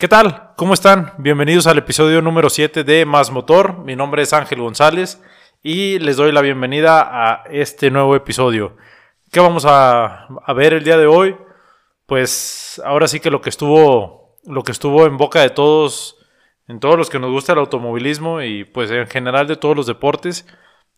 ¿Qué 0.00 0.06
tal? 0.06 0.52
¿Cómo 0.54 0.74
están? 0.74 1.12
Bienvenidos 1.18 1.66
al 1.66 1.76
episodio 1.76 2.22
número 2.22 2.50
7 2.50 2.84
de 2.84 3.04
Más 3.04 3.32
Motor. 3.32 3.78
Mi 3.78 3.96
nombre 3.96 4.22
es 4.22 4.32
Ángel 4.32 4.60
González 4.60 5.20
y 5.60 5.98
les 5.98 6.16
doy 6.16 6.30
la 6.30 6.40
bienvenida 6.40 7.00
a 7.02 7.42
este 7.50 7.90
nuevo 7.90 8.14
episodio. 8.14 8.76
¿Qué 9.32 9.40
vamos 9.40 9.64
a, 9.66 10.28
ver 10.54 10.74
el 10.74 10.84
día 10.84 10.96
de 10.96 11.08
hoy? 11.08 11.36
Pues 12.06 12.80
ahora 12.84 13.08
sí 13.08 13.18
que 13.18 13.28
lo 13.28 13.40
que 13.40 13.50
estuvo 13.50 14.38
lo 14.44 14.62
que 14.62 14.70
estuvo 14.70 15.04
en 15.04 15.16
boca 15.16 15.40
de 15.40 15.50
todos, 15.50 16.16
en 16.68 16.78
todos 16.78 16.96
los 16.96 17.10
que 17.10 17.18
nos 17.18 17.32
gusta 17.32 17.54
el 17.54 17.58
automovilismo 17.58 18.40
y 18.40 18.62
pues 18.62 18.92
en 18.92 19.08
general 19.08 19.48
de 19.48 19.56
todos 19.56 19.74
los 19.74 19.88
deportes 19.88 20.46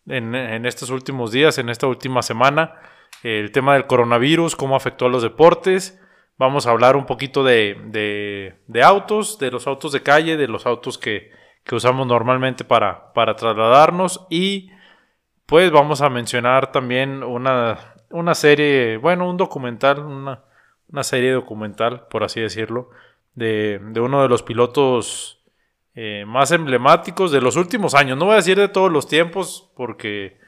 en, 0.05 0.35
en 0.35 0.67
estos 0.67 0.91
últimos 0.91 1.31
días, 1.31 1.57
en 1.57 1.69
esta 1.69 1.87
última 1.87 2.21
semana, 2.21 2.75
el 3.23 3.51
tema 3.51 3.73
del 3.73 3.87
coronavirus, 3.87 4.55
cómo 4.55 4.75
afectó 4.75 5.07
a 5.07 5.09
los 5.09 5.23
deportes 5.23 5.99
Vamos 6.37 6.65
a 6.65 6.71
hablar 6.71 6.95
un 6.95 7.05
poquito 7.05 7.43
de, 7.43 8.55
autos, 8.83 9.37
de 9.37 9.51
los 9.51 9.67
autos 9.67 9.91
de 9.91 10.01
calle, 10.01 10.37
de 10.37 10.47
los 10.47 10.65
autos 10.65 10.97
que, 10.97 11.31
usamos 11.71 12.05
normalmente 12.05 12.65
para, 12.65 13.13
para, 13.13 13.35
trasladarnos 13.35 14.25
y 14.29 14.71
pues 15.45 15.71
vamos 15.71 16.01
a 16.01 16.09
mencionar 16.09 16.71
también 16.71 17.23
una, 17.23 17.91
una 18.09 18.35
serie, 18.35 18.97
bueno, 18.97 19.29
un 19.29 19.37
documental, 19.37 19.99
una, 19.99 21.03
serie 21.03 21.31
documental, 21.31 22.07
por 22.09 22.23
así 22.23 22.41
decirlo, 22.41 22.89
de, 23.33 23.79
uno 23.97 24.21
de 24.21 24.29
los 24.29 24.43
pilotos 24.43 25.43
eh, 25.95 26.25
más 26.27 26.51
emblemáticos 26.51 27.31
de 27.31 27.41
los 27.41 27.55
últimos 27.55 27.95
años. 27.95 28.17
No 28.17 28.25
voy 28.25 28.33
a 28.33 28.37
decir 28.37 28.57
de 28.57 28.67
todos 28.67 28.91
los 28.91 29.07
tiempos 29.07 29.71
porque 29.75 30.39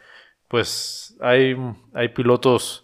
pues 0.47 1.17
hay, 1.21 1.55
hay 1.93 2.09
pilotos 2.09 2.82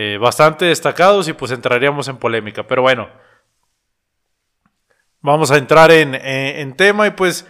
eh, 0.00 0.16
bastante 0.16 0.66
destacados 0.66 1.26
y 1.26 1.32
pues 1.32 1.50
entraríamos 1.50 2.06
en 2.06 2.18
polémica. 2.18 2.68
Pero 2.68 2.82
bueno, 2.82 3.08
vamos 5.20 5.50
a 5.50 5.56
entrar 5.56 5.90
en, 5.90 6.76
tema 6.76 7.08
y 7.08 7.10
pues 7.10 7.48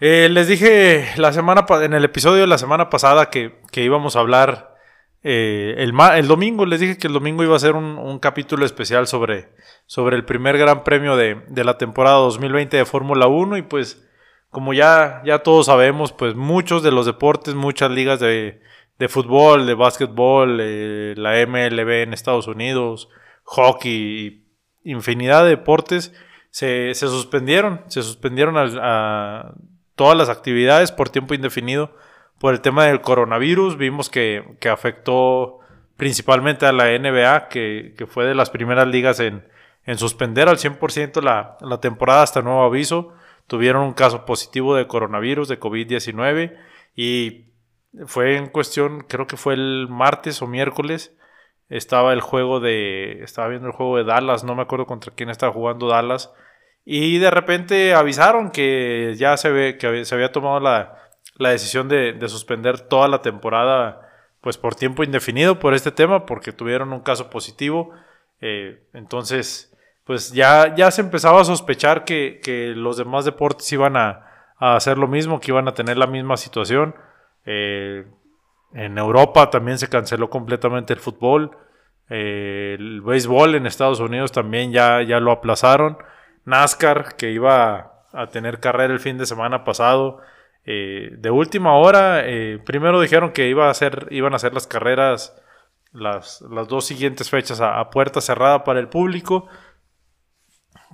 eh, 0.00 0.30
les 0.30 0.48
dije 0.48 1.06
la 1.18 1.34
semana 1.34 1.66
en 1.82 1.92
el 1.92 2.02
episodio 2.02 2.40
de 2.40 2.46
la 2.46 2.56
semana 2.56 2.88
pasada 2.88 3.28
que, 3.28 3.60
íbamos 3.74 4.16
a 4.16 4.20
hablar 4.20 4.74
eh, 5.22 5.74
el, 5.76 5.92
el, 6.14 6.26
domingo, 6.26 6.64
les 6.64 6.80
dije 6.80 6.96
que 6.96 7.08
el 7.08 7.12
domingo 7.12 7.44
iba 7.44 7.54
a 7.54 7.58
ser 7.58 7.74
un, 7.74 8.18
capítulo 8.20 8.64
especial 8.64 9.06
sobre, 9.06 9.50
sobre 9.84 10.16
el 10.16 10.24
primer 10.24 10.56
gran 10.56 10.82
premio 10.82 11.14
de, 11.14 11.42
de 11.46 11.62
la 11.62 11.76
temporada 11.76 12.16
2020 12.16 12.74
de 12.74 12.86
Fórmula 12.86 13.26
1 13.26 13.58
y 13.58 13.62
pues 13.62 14.02
como 14.48 14.72
ya, 14.72 15.20
ya 15.26 15.40
todos 15.40 15.66
sabemos, 15.66 16.12
pues 16.12 16.36
muchos 16.36 16.82
de 16.82 16.90
los 16.90 17.04
deportes, 17.04 17.54
muchas 17.54 17.90
ligas 17.90 18.18
de, 18.18 18.62
de 18.98 19.08
fútbol, 19.08 19.66
de 19.66 19.74
básquetbol, 19.74 20.58
eh, 20.60 21.14
la 21.16 21.46
MLB 21.46 22.02
en 22.02 22.12
Estados 22.12 22.46
Unidos, 22.46 23.08
hockey, 23.44 24.44
infinidad 24.84 25.44
de 25.44 25.50
deportes 25.50 26.12
se, 26.56 26.94
suspendieron, 26.94 27.82
se 27.88 28.02
suspendieron 28.02 28.54
todas 29.94 30.16
las 30.16 30.30
actividades 30.30 30.90
por 30.90 31.10
tiempo 31.10 31.34
indefinido 31.34 31.94
por 32.38 32.54
el 32.54 32.62
tema 32.62 32.86
del 32.86 33.02
coronavirus. 33.02 33.76
Vimos 33.76 34.08
que, 34.08 34.42
afectó 34.70 35.58
principalmente 35.98 36.64
a 36.64 36.72
la 36.72 36.98
NBA, 36.98 37.48
que, 37.48 38.06
fue 38.08 38.24
de 38.24 38.34
las 38.34 38.48
primeras 38.48 38.88
ligas 38.88 39.20
en, 39.20 39.44
suspender 39.96 40.48
al 40.48 40.56
100% 40.56 41.20
la, 41.22 41.58
la 41.60 41.80
temporada 41.80 42.22
hasta 42.22 42.40
nuevo 42.40 42.62
aviso. 42.62 43.12
Tuvieron 43.46 43.82
un 43.82 43.92
caso 43.92 44.24
positivo 44.24 44.74
de 44.74 44.86
coronavirus, 44.86 45.48
de 45.48 45.60
COVID-19, 45.60 46.56
y 46.96 47.44
fue 48.06 48.36
en 48.36 48.48
cuestión, 48.48 49.00
creo 49.08 49.26
que 49.26 49.36
fue 49.36 49.54
el 49.54 49.86
martes 49.88 50.42
o 50.42 50.46
miércoles, 50.46 51.16
estaba 51.68 52.12
el 52.12 52.20
juego 52.20 52.60
de, 52.60 53.22
estaba 53.22 53.48
viendo 53.48 53.68
el 53.68 53.74
juego 53.74 53.96
de 53.96 54.04
Dallas, 54.04 54.44
no 54.44 54.54
me 54.54 54.62
acuerdo 54.62 54.86
contra 54.86 55.12
quién 55.14 55.30
estaba 55.30 55.52
jugando 55.52 55.88
Dallas, 55.88 56.32
y 56.84 57.18
de 57.18 57.30
repente 57.30 57.94
avisaron 57.94 58.50
que 58.50 59.14
ya 59.16 59.36
se, 59.36 59.50
ve, 59.50 59.76
que 59.76 60.04
se 60.04 60.14
había 60.14 60.30
tomado 60.30 60.60
la, 60.60 61.02
decisión 61.38 61.88
de, 61.88 62.16
suspender 62.28 62.80
toda 62.80 63.08
la 63.08 63.22
temporada, 63.22 64.08
pues 64.40 64.56
por 64.58 64.76
tiempo 64.76 65.02
indefinido 65.02 65.58
por 65.58 65.74
este 65.74 65.90
tema, 65.90 66.26
porque 66.26 66.52
tuvieron 66.52 66.92
un 66.92 67.00
caso 67.00 67.28
positivo, 67.30 67.92
eh, 68.40 68.84
entonces, 68.92 69.76
pues 70.04 70.32
ya, 70.32 70.74
ya 70.76 70.90
se 70.92 71.00
empezaba 71.00 71.40
a 71.40 71.44
sospechar 71.44 72.04
que, 72.04 72.72
los 72.76 72.96
demás 72.96 73.24
deportes 73.24 73.72
iban 73.72 73.96
a, 73.96 74.52
a 74.58 74.76
hacer 74.76 74.98
lo 74.98 75.08
mismo, 75.08 75.40
que 75.40 75.50
iban 75.50 75.66
a 75.66 75.74
tener 75.74 75.98
la 75.98 76.06
misma 76.06 76.36
situación. 76.36 76.94
Eh, 77.46 78.04
en 78.74 78.98
Europa 78.98 79.48
también 79.50 79.78
se 79.78 79.88
canceló 79.88 80.28
completamente 80.28 80.92
el 80.92 81.00
fútbol. 81.00 81.56
Eh, 82.10 82.76
el 82.78 83.00
béisbol 83.00 83.54
en 83.54 83.66
Estados 83.66 84.00
Unidos 84.00 84.32
también 84.32 84.72
ya, 84.72 85.02
ya 85.02 85.20
lo 85.20 85.32
aplazaron. 85.32 85.98
NASCAR, 86.44 87.16
que 87.16 87.30
iba 87.30 88.04
a 88.12 88.26
tener 88.28 88.60
carrera 88.60 88.92
el 88.92 89.00
fin 89.00 89.18
de 89.18 89.26
semana 89.26 89.64
pasado, 89.64 90.20
eh, 90.64 91.10
de 91.12 91.30
última 91.30 91.76
hora, 91.76 92.24
primero 92.64 93.00
dijeron 93.00 93.32
que 93.32 93.48
iba 93.48 93.68
a 93.68 93.70
hacer, 93.70 94.08
iban 94.10 94.32
a 94.32 94.36
hacer 94.36 94.52
las 94.52 94.66
carreras 94.66 95.40
las, 95.92 96.42
las 96.50 96.68
dos 96.68 96.84
siguientes 96.84 97.30
fechas 97.30 97.60
a, 97.60 97.80
a, 97.80 97.90
puerta 97.90 98.20
cerrada 98.20 98.64
para 98.64 98.80
el 98.80 98.88
público. 98.88 99.48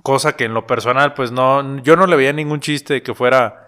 Cosa 0.01 0.35
que 0.35 0.45
en 0.45 0.53
lo 0.53 0.67
personal, 0.67 1.13
pues 1.13 1.31
no, 1.31 1.81
yo 1.81 1.95
no 1.95 2.07
le 2.07 2.15
veía 2.15 2.33
ningún 2.33 2.59
chiste 2.59 2.95
de 2.95 3.03
que 3.03 3.13
fuera 3.13 3.63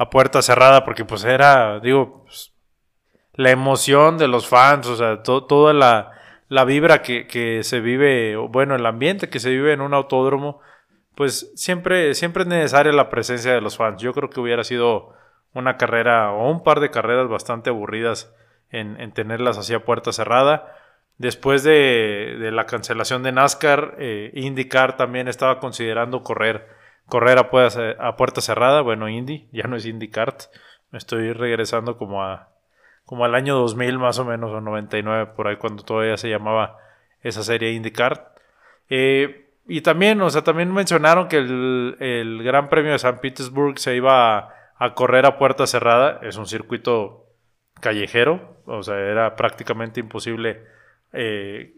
a 0.00 0.08
puerta 0.08 0.40
cerrada 0.40 0.82
porque 0.82 1.04
pues 1.04 1.24
era, 1.24 1.78
digo, 1.78 2.24
pues, 2.24 2.54
la 3.34 3.50
emoción 3.50 4.16
de 4.16 4.28
los 4.28 4.48
fans, 4.48 4.86
o 4.86 4.96
sea, 4.96 5.22
toda 5.22 5.74
la, 5.74 6.12
la 6.48 6.64
vibra 6.64 7.02
que, 7.02 7.26
que, 7.26 7.62
se 7.64 7.80
vive, 7.80 8.34
bueno, 8.36 8.74
el 8.74 8.86
ambiente 8.86 9.28
que 9.28 9.40
se 9.40 9.50
vive 9.50 9.74
en 9.74 9.82
un 9.82 9.92
autódromo, 9.92 10.60
pues 11.14 11.52
siempre, 11.54 12.14
siempre 12.14 12.44
es 12.44 12.48
necesaria 12.48 12.92
la 12.92 13.10
presencia 13.10 13.52
de 13.52 13.60
los 13.60 13.76
fans. 13.76 14.00
Yo 14.00 14.14
creo 14.14 14.30
que 14.30 14.40
hubiera 14.40 14.64
sido 14.64 15.12
una 15.52 15.76
carrera 15.76 16.32
o 16.32 16.50
un 16.50 16.62
par 16.62 16.80
de 16.80 16.90
carreras 16.90 17.28
bastante 17.28 17.68
aburridas 17.68 18.34
en, 18.70 18.98
en 19.02 19.12
tenerlas 19.12 19.58
así 19.58 19.74
a 19.74 19.84
puerta 19.84 20.12
cerrada. 20.12 20.76
Después 21.18 21.62
de, 21.62 22.38
de 22.40 22.50
la 22.52 22.64
cancelación 22.64 23.22
de 23.22 23.32
NASCAR, 23.32 23.96
eh, 23.98 24.30
IndyCar 24.32 24.96
también 24.96 25.28
estaba 25.28 25.60
considerando 25.60 26.22
correr 26.22 26.79
correr 27.10 27.38
a 27.38 27.50
puerta, 27.50 27.92
a 27.98 28.16
puerta 28.16 28.40
cerrada. 28.40 28.80
Bueno, 28.80 29.10
Indy, 29.10 29.48
ya 29.52 29.64
no 29.64 29.76
es 29.76 29.84
IndyCart. 29.84 30.44
Me 30.90 30.98
estoy 30.98 31.34
regresando 31.34 31.98
como 31.98 32.24
a 32.24 32.48
como 33.10 33.24
al 33.24 33.34
año 33.34 33.56
2000 33.56 33.98
más 33.98 34.20
o 34.20 34.24
menos, 34.24 34.52
o 34.52 34.60
99, 34.60 35.32
por 35.34 35.48
ahí 35.48 35.56
cuando 35.56 35.82
todavía 35.82 36.16
se 36.16 36.30
llamaba 36.30 36.78
esa 37.22 37.42
serie 37.42 37.72
IndyCart. 37.72 38.24
Eh, 38.88 39.48
y 39.66 39.80
también, 39.80 40.20
o 40.22 40.30
sea, 40.30 40.42
también 40.42 40.72
mencionaron 40.72 41.26
que 41.26 41.38
el, 41.38 42.40
Gran 42.44 42.68
Premio 42.68 42.92
de 42.92 43.00
San 43.00 43.18
Petersburg 43.18 43.80
se 43.80 43.96
iba 43.96 44.54
a, 44.78 44.94
correr 44.94 45.26
a 45.26 45.38
puerta 45.38 45.66
cerrada. 45.66 46.20
Es 46.22 46.36
un 46.36 46.46
circuito 46.46 47.26
callejero, 47.80 48.62
o 48.64 48.84
sea, 48.84 48.96
era 48.96 49.34
prácticamente 49.34 49.98
imposible 49.98 50.62
eh, 51.12 51.74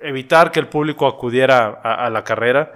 evitar 0.00 0.52
que 0.52 0.60
el 0.60 0.68
público 0.68 1.06
acudiera 1.06 1.66
a 1.68 2.08
la 2.08 2.24
carrera. 2.24 2.72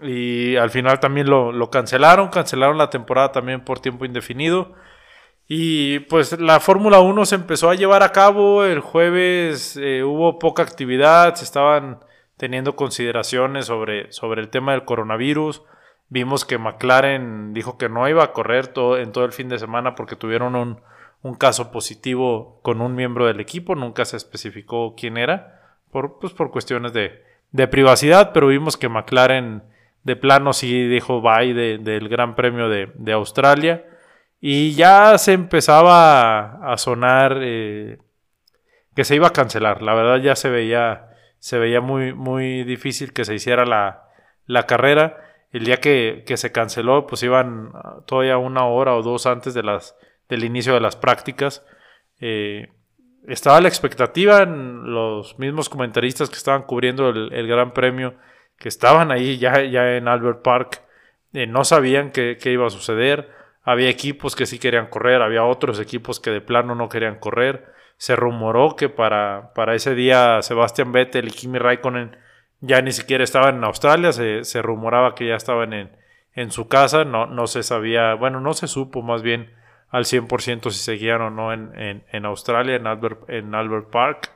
Y 0.00 0.56
al 0.56 0.70
final 0.70 1.00
también 1.00 1.28
lo, 1.28 1.70
cancelaron, 1.70 2.28
cancelaron 2.28 2.78
la 2.78 2.90
temporada 2.90 3.32
también 3.32 3.64
por 3.64 3.80
tiempo 3.80 4.04
indefinido. 4.04 4.74
Y 5.48 6.00
pues 6.00 6.38
la 6.40 6.60
Fórmula 6.60 7.00
1 7.00 7.26
se 7.26 7.34
empezó 7.34 7.68
a 7.70 7.74
llevar 7.74 8.02
a 8.02 8.12
cabo, 8.12 8.64
el 8.64 8.80
jueves 8.80 9.76
eh, 9.76 10.02
hubo 10.02 10.38
poca 10.38 10.62
actividad, 10.62 11.34
se 11.34 11.44
estaban 11.44 12.00
teniendo 12.36 12.74
consideraciones 12.74 13.66
sobre, 13.66 14.10
sobre 14.12 14.40
el 14.40 14.48
tema 14.48 14.72
del 14.72 14.84
coronavirus. 14.84 15.62
Vimos 16.08 16.44
que 16.44 16.58
McLaren 16.58 17.52
dijo 17.52 17.78
que 17.78 17.88
no 17.88 18.08
iba 18.08 18.24
a 18.24 18.32
correr 18.32 18.72
en 18.98 19.12
todo 19.12 19.24
el 19.24 19.32
fin 19.32 19.48
de 19.48 19.58
semana 19.58 19.94
porque 19.94 20.16
tuvieron 20.16 20.56
un, 20.56 20.80
un 21.22 21.34
caso 21.34 21.70
positivo 21.70 22.60
con 22.62 22.80
un 22.80 22.94
miembro 22.94 23.26
del 23.26 23.40
equipo, 23.40 23.74
nunca 23.74 24.04
se 24.04 24.16
especificó 24.16 24.94
quién 24.96 25.16
era, 25.16 25.76
por, 25.90 26.18
pues 26.18 26.32
por 26.32 26.50
cuestiones 26.50 26.92
de, 26.92 27.22
de 27.52 27.68
privacidad, 27.68 28.32
pero 28.32 28.48
vimos 28.48 28.76
que 28.76 28.88
McLaren 28.88 29.62
de 30.04 30.16
plano 30.16 30.52
sí 30.52 30.88
dijo 30.88 31.20
bye 31.20 31.54
del 31.54 32.08
Gran 32.08 32.34
Premio 32.34 32.68
de, 32.68 33.12
Australia. 33.12 33.84
Y 34.40 34.74
ya 34.74 35.16
se 35.18 35.32
empezaba 35.32 36.72
a, 36.72 36.76
sonar 36.76 37.38
eh, 37.40 37.98
que 38.96 39.04
se 39.04 39.14
iba 39.14 39.28
a 39.28 39.32
cancelar. 39.32 39.82
La 39.82 39.94
verdad 39.94 40.16
ya 40.16 40.34
se 40.34 40.50
veía, 40.50 41.10
se 41.38 41.58
veía 41.58 41.80
muy, 41.80 42.12
muy 42.12 42.64
difícil 42.64 43.12
que 43.12 43.24
se 43.24 43.34
hiciera 43.34 43.64
la, 43.64 44.08
la 44.46 44.66
carrera. 44.66 45.18
El 45.52 45.64
día 45.64 45.76
que, 45.76 46.24
que, 46.26 46.36
se 46.36 46.50
canceló, 46.50 47.06
pues 47.06 47.22
iban 47.22 47.72
todavía 48.06 48.38
una 48.38 48.66
hora 48.66 48.96
o 48.96 49.02
dos 49.02 49.26
antes 49.26 49.54
de 49.54 49.62
las, 49.62 49.96
del 50.28 50.42
inicio 50.42 50.74
de 50.74 50.80
las 50.80 50.96
prácticas. 50.96 51.64
Eh, 52.18 52.68
estaba 53.28 53.60
la 53.60 53.68
expectativa 53.68 54.42
en 54.42 54.92
los 54.92 55.38
mismos 55.38 55.68
comentaristas 55.68 56.28
que 56.28 56.36
estaban 56.36 56.62
cubriendo 56.62 57.10
el 57.10 57.46
Gran 57.46 57.72
Premio 57.72 58.16
que 58.62 58.68
estaban 58.68 59.10
ahí 59.10 59.38
ya, 59.38 59.60
ya 59.64 59.96
en 59.96 60.06
Albert 60.06 60.42
Park, 60.42 60.82
eh, 61.32 61.48
no 61.48 61.64
sabían 61.64 62.12
qué, 62.12 62.38
iba 62.44 62.64
a 62.64 62.70
suceder. 62.70 63.28
Había 63.64 63.88
equipos 63.88 64.36
que 64.36 64.46
sí 64.46 64.60
querían 64.60 64.86
correr, 64.86 65.20
había 65.20 65.44
otros 65.44 65.80
equipos 65.80 66.20
que 66.20 66.30
de 66.30 66.40
plano 66.40 66.76
no 66.76 66.88
querían 66.88 67.18
correr. 67.18 67.72
Se 67.96 68.14
rumoró 68.14 68.76
que 68.76 68.88
para, 68.88 69.52
para 69.54 69.74
ese 69.74 69.96
día 69.96 70.40
Sebastian 70.42 70.92
Vettel 70.92 71.28
y 71.28 71.32
Kimi 71.32 71.58
Raikkonen 71.58 72.16
ya 72.60 72.80
ni 72.82 72.92
siquiera 72.92 73.24
estaba 73.24 73.48
en 73.48 73.64
Australia, 73.64 74.12
se, 74.12 74.44
se 74.44 74.62
rumoraba 74.62 75.16
que 75.16 75.26
ya 75.26 75.34
estaban 75.34 75.72
en, 75.72 75.96
en 76.34 76.52
su 76.52 76.68
casa, 76.68 77.04
no, 77.04 77.26
no 77.26 77.48
se 77.48 77.64
sabía, 77.64 78.14
bueno, 78.14 78.40
no 78.40 78.52
se 78.54 78.68
supo 78.68 79.02
más 79.02 79.22
bien 79.22 79.52
al 79.88 80.04
100% 80.04 80.70
si 80.70 80.78
seguían 80.78 81.20
o 81.20 81.30
no 81.30 81.52
en, 81.52 82.04
en, 82.08 82.24
Australia, 82.24 82.76
en 82.76 82.86
Albert, 82.86 83.28
en 83.28 83.56
Albert 83.56 83.90
Park. 83.90 84.30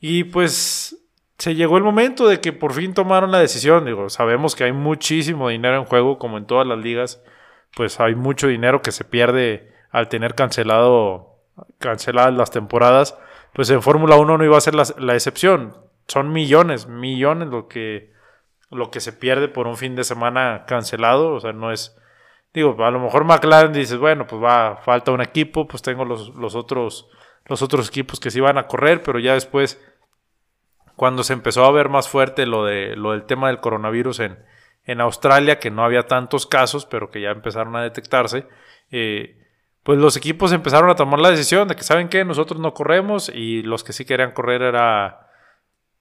Y 0.00 0.24
pues 0.24 1.05
se 1.38 1.54
llegó 1.54 1.76
el 1.76 1.84
momento 1.84 2.26
de 2.26 2.40
que 2.40 2.52
por 2.52 2.72
fin 2.72 2.94
tomaron 2.94 3.30
la 3.30 3.40
decisión. 3.40 3.84
Digo, 3.84 4.08
sabemos 4.08 4.56
que 4.56 4.64
hay 4.64 4.72
muchísimo 4.72 5.48
dinero 5.48 5.76
en 5.76 5.84
juego, 5.84 6.18
como 6.18 6.38
en 6.38 6.46
todas 6.46 6.66
las 6.66 6.78
ligas, 6.78 7.22
pues 7.74 8.00
hay 8.00 8.14
mucho 8.14 8.46
dinero 8.48 8.80
que 8.82 8.92
se 8.92 9.04
pierde 9.04 9.72
al 9.90 10.08
tener 10.08 10.34
cancelado, 10.34 11.36
canceladas 11.78 12.34
las 12.34 12.50
temporadas. 12.50 13.18
Pues 13.52 13.70
en 13.70 13.82
Fórmula 13.82 14.16
1 14.16 14.38
no 14.38 14.44
iba 14.44 14.56
a 14.56 14.60
ser 14.60 14.74
la, 14.74 15.14
excepción. 15.14 15.76
Son 16.08 16.32
millones, 16.32 16.86
millones 16.86 17.48
lo 17.48 17.68
que 17.68 18.14
lo 18.70 18.90
que 18.90 19.00
se 19.00 19.12
pierde 19.12 19.48
por 19.48 19.66
un 19.68 19.76
fin 19.76 19.94
de 19.94 20.04
semana 20.04 20.64
cancelado, 20.66 21.34
o 21.34 21.40
sea, 21.40 21.52
no 21.52 21.70
es, 21.70 21.96
digo, 22.52 22.76
a 22.84 22.90
lo 22.90 22.98
mejor 22.98 23.24
McLaren 23.24 23.72
dices, 23.72 23.96
bueno, 23.96 24.26
pues 24.26 24.42
va, 24.42 24.78
falta 24.78 25.12
un 25.12 25.20
equipo, 25.20 25.68
pues 25.68 25.82
tengo 25.82 26.04
los, 26.04 26.34
los 26.34 26.56
otros, 26.56 27.08
los 27.44 27.62
otros 27.62 27.88
equipos 27.88 28.18
que 28.18 28.30
sí 28.30 28.40
van 28.40 28.58
a 28.58 28.66
correr, 28.66 29.04
pero 29.04 29.20
ya 29.20 29.34
después, 29.34 29.80
cuando 30.96 31.22
se 31.22 31.34
empezó 31.34 31.64
a 31.64 31.70
ver 31.70 31.88
más 31.88 32.08
fuerte 32.08 32.46
lo, 32.46 32.64
de, 32.64 32.96
lo 32.96 33.12
del 33.12 33.24
tema 33.24 33.48
del 33.48 33.60
coronavirus 33.60 34.20
en, 34.20 34.38
en 34.84 35.00
Australia, 35.00 35.58
que 35.58 35.70
no 35.70 35.84
había 35.84 36.06
tantos 36.06 36.46
casos, 36.46 36.86
pero 36.86 37.10
que 37.10 37.20
ya 37.20 37.30
empezaron 37.30 37.76
a 37.76 37.82
detectarse, 37.82 38.46
eh, 38.90 39.42
pues 39.82 39.98
los 39.98 40.16
equipos 40.16 40.52
empezaron 40.52 40.90
a 40.90 40.96
tomar 40.96 41.20
la 41.20 41.30
decisión 41.30 41.68
de 41.68 41.76
que, 41.76 41.84
¿saben 41.84 42.08
qué? 42.08 42.24
Nosotros 42.24 42.60
no 42.60 42.74
corremos 42.74 43.30
y 43.32 43.62
los 43.62 43.84
que 43.84 43.92
sí 43.92 44.04
querían 44.04 44.32
correr 44.32 44.62
era 44.62 45.28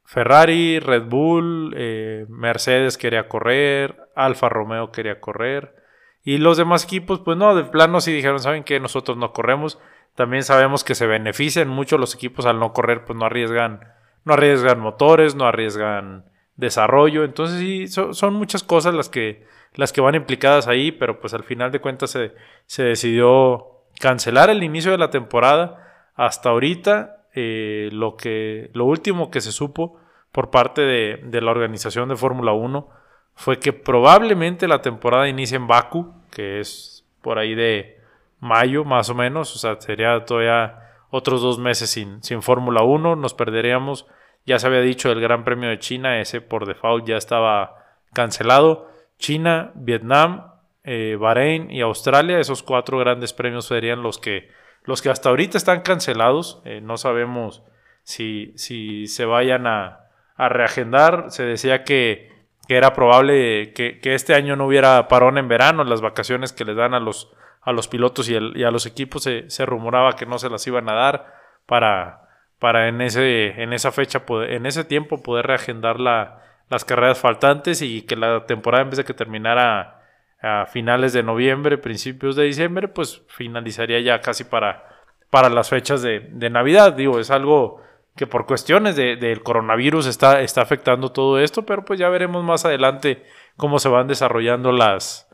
Ferrari, 0.05 0.79
Red 0.79 1.03
Bull, 1.03 1.73
eh, 1.77 2.25
Mercedes 2.29 2.97
quería 2.97 3.27
correr, 3.27 4.09
Alfa 4.15 4.49
Romeo 4.49 4.91
quería 4.91 5.19
correr. 5.19 5.75
Y 6.23 6.37
los 6.37 6.57
demás 6.57 6.85
equipos, 6.85 7.19
pues 7.19 7.37
no, 7.37 7.53
de 7.53 7.65
plano 7.65 8.01
sí 8.01 8.11
dijeron, 8.11 8.39
¿saben 8.39 8.63
qué? 8.63 8.79
Nosotros 8.79 9.17
no 9.17 9.33
corremos. 9.33 9.77
También 10.15 10.43
sabemos 10.43 10.83
que 10.83 10.95
se 10.95 11.05
benefician 11.05 11.67
mucho 11.67 11.97
los 11.97 12.15
equipos 12.15 12.45
al 12.45 12.59
no 12.59 12.73
correr, 12.73 13.05
pues 13.05 13.19
no 13.19 13.25
arriesgan, 13.25 13.81
no 14.25 14.33
arriesgan 14.33 14.79
motores, 14.79 15.35
no 15.35 15.45
arriesgan 15.45 16.25
desarrollo. 16.55 17.23
Entonces 17.23 17.59
sí, 17.59 17.87
son 17.87 18.33
muchas 18.33 18.63
cosas 18.63 18.93
las 18.93 19.09
que, 19.09 19.45
las 19.73 19.93
que 19.93 20.01
van 20.01 20.15
implicadas 20.15 20.67
ahí, 20.67 20.91
pero 20.91 21.19
pues 21.21 21.33
al 21.33 21.43
final 21.43 21.71
de 21.71 21.79
cuentas 21.79 22.11
se, 22.11 22.33
se 22.65 22.83
decidió 22.83 23.71
cancelar 23.99 24.49
el 24.49 24.63
inicio 24.63 24.91
de 24.91 24.97
la 24.97 25.09
temporada. 25.09 26.11
Hasta 26.15 26.49
ahorita 26.49 27.25
eh, 27.37 27.89
lo, 27.91 28.15
que, 28.15 28.71
lo 28.73 28.85
último 28.85 29.29
que 29.29 29.41
se 29.41 29.51
supo 29.51 29.99
por 30.31 30.51
parte 30.51 30.81
de, 30.81 31.41
la 31.41 31.51
organización 31.51 32.07
de 32.07 32.15
Fórmula 32.15 32.53
1 32.53 32.89
fue 33.35 33.59
que 33.59 33.73
probablemente 33.73 34.67
la 34.67 34.81
temporada 34.81 35.27
inicie 35.27 35.57
en 35.57 35.67
Baku, 35.67 36.13
que 36.31 36.61
es 36.61 37.05
por 37.21 37.37
ahí 37.37 37.53
de 37.53 37.99
mayo 38.39 38.85
más 38.85 39.09
o 39.09 39.15
menos, 39.15 39.53
o 39.55 39.59
sea, 39.59 39.79
sería 39.81 40.23
todavía 40.23 40.79
otros 41.09 41.41
dos 41.41 41.59
meses 41.59 41.89
sin, 41.89 42.23
sin 42.23 42.41
Fórmula 42.41 42.83
1, 42.83 43.17
nos 43.17 43.33
perderíamos, 43.33 44.07
ya 44.45 44.59
se 44.59 44.67
había 44.67 44.81
dicho 44.81 45.11
el 45.11 45.21
Gran 45.21 45.43
Premio 45.43 45.69
de 45.69 45.79
China, 45.79 46.19
ese 46.19 46.41
por 46.41 46.65
default 46.65 47.07
ya 47.07 47.17
estaba 47.17 47.83
cancelado, 48.13 48.89
China, 49.17 49.71
Vietnam, 49.75 50.51
eh, 50.83 51.17
Bahrein 51.19 51.71
y 51.71 51.81
Australia, 51.81 52.39
esos 52.39 52.63
cuatro 52.63 52.99
grandes 52.99 53.33
premios 53.33 53.65
serían 53.65 54.03
los 54.03 54.19
que 54.19 54.49
los 54.85 55.01
que 55.01 55.09
hasta 55.09 55.29
ahorita 55.29 55.57
están 55.57 55.81
cancelados, 55.81 56.61
eh, 56.63 56.79
no 56.81 56.97
sabemos 56.97 57.63
si, 58.03 58.53
si 58.55 59.07
se 59.07 59.25
vayan 59.25 59.67
a, 59.67 60.01
reagendar. 60.37 61.25
Se 61.29 61.43
decía 61.43 61.83
que, 61.83 62.33
era 62.67 62.93
probable 62.93 63.73
que, 63.73 63.99
este 64.03 64.33
año 64.33 64.55
no 64.55 64.65
hubiera 64.65 65.07
parón 65.07 65.37
en 65.37 65.47
verano, 65.47 65.83
las 65.83 66.01
vacaciones 66.01 66.51
que 66.51 66.65
les 66.65 66.75
dan 66.75 66.93
a 66.93 66.99
los, 66.99 67.31
a 67.61 67.71
los 67.71 67.87
pilotos 67.87 68.29
y, 68.29 68.35
a 68.35 68.71
los 68.71 68.85
equipos 68.85 69.23
se, 69.23 69.65
rumoraba 69.65 70.15
que 70.15 70.25
no 70.25 70.39
se 70.39 70.49
las 70.49 70.65
iban 70.67 70.89
a 70.89 70.93
dar 70.93 71.33
para, 71.65 72.24
para 72.65 72.87
en, 72.87 72.99
ese, 72.99 73.61
en 73.61 73.73
esa 73.73 73.91
fecha, 73.91 74.23
en 74.27 74.65
ese 74.65 74.83
tiempo 74.83 75.21
poder 75.21 75.45
reagendar 75.45 75.99
la, 75.99 76.41
las 76.67 76.83
carreras 76.83 77.19
faltantes 77.19 77.83
y 77.83 78.01
que 78.01 78.15
la 78.15 78.47
temporada 78.47 78.81
en 78.81 78.89
vez 78.89 78.97
de 78.97 79.05
que 79.05 79.13
terminara 79.13 80.01
a 80.41 80.65
finales 80.65 81.13
de 81.13 81.21
noviembre, 81.21 81.77
principios 81.77 82.35
de 82.35 82.45
diciembre, 82.45 82.87
pues 82.87 83.21
finalizaría 83.27 83.99
ya 83.99 84.19
casi 84.19 84.45
para, 84.45 84.83
para 85.29 85.49
las 85.49 85.69
fechas 85.69 86.01
de, 86.01 86.49
Navidad. 86.49 86.93
Digo, 86.93 87.19
es 87.19 87.29
algo 87.29 87.83
que 88.15 88.25
por 88.25 88.47
cuestiones 88.47 88.95
del 88.95 89.43
coronavirus 89.43 90.07
está, 90.07 90.41
está 90.41 90.63
afectando 90.63 91.11
todo 91.11 91.37
esto, 91.37 91.67
pero 91.67 91.85
pues 91.85 91.99
ya 91.99 92.09
veremos 92.09 92.43
más 92.43 92.65
adelante 92.65 93.27
cómo 93.57 93.77
se 93.77 93.89
van 93.89 94.07
desarrollando 94.07 94.71
las, 94.71 95.29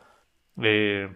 eh, 0.62 1.08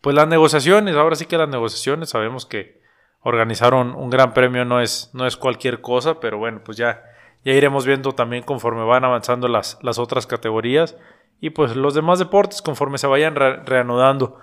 pues 0.00 0.16
las 0.16 0.26
negociaciones. 0.26 0.96
Ahora 0.96 1.14
sí 1.14 1.26
que 1.26 1.38
las 1.38 1.48
negociaciones, 1.48 2.08
sabemos 2.08 2.46
que 2.46 2.82
organizaron 3.24 3.94
un 3.94 4.10
gran 4.10 4.32
premio 4.34 4.64
no 4.64 4.80
es, 4.80 5.10
no 5.14 5.26
es 5.26 5.36
cualquier 5.36 5.80
cosa, 5.80 6.20
pero 6.20 6.38
bueno, 6.38 6.60
pues 6.62 6.76
ya, 6.76 7.02
ya 7.44 7.52
iremos 7.52 7.86
viendo 7.86 8.12
también 8.12 8.44
conforme 8.44 8.84
van 8.84 9.04
avanzando 9.04 9.48
las, 9.48 9.78
las 9.82 9.98
otras 9.98 10.26
categorías 10.26 10.96
y 11.40 11.50
pues 11.50 11.74
los 11.74 11.94
demás 11.94 12.18
deportes 12.18 12.62
conforme 12.62 12.98
se 12.98 13.06
vayan 13.06 13.34
reanudando. 13.34 14.38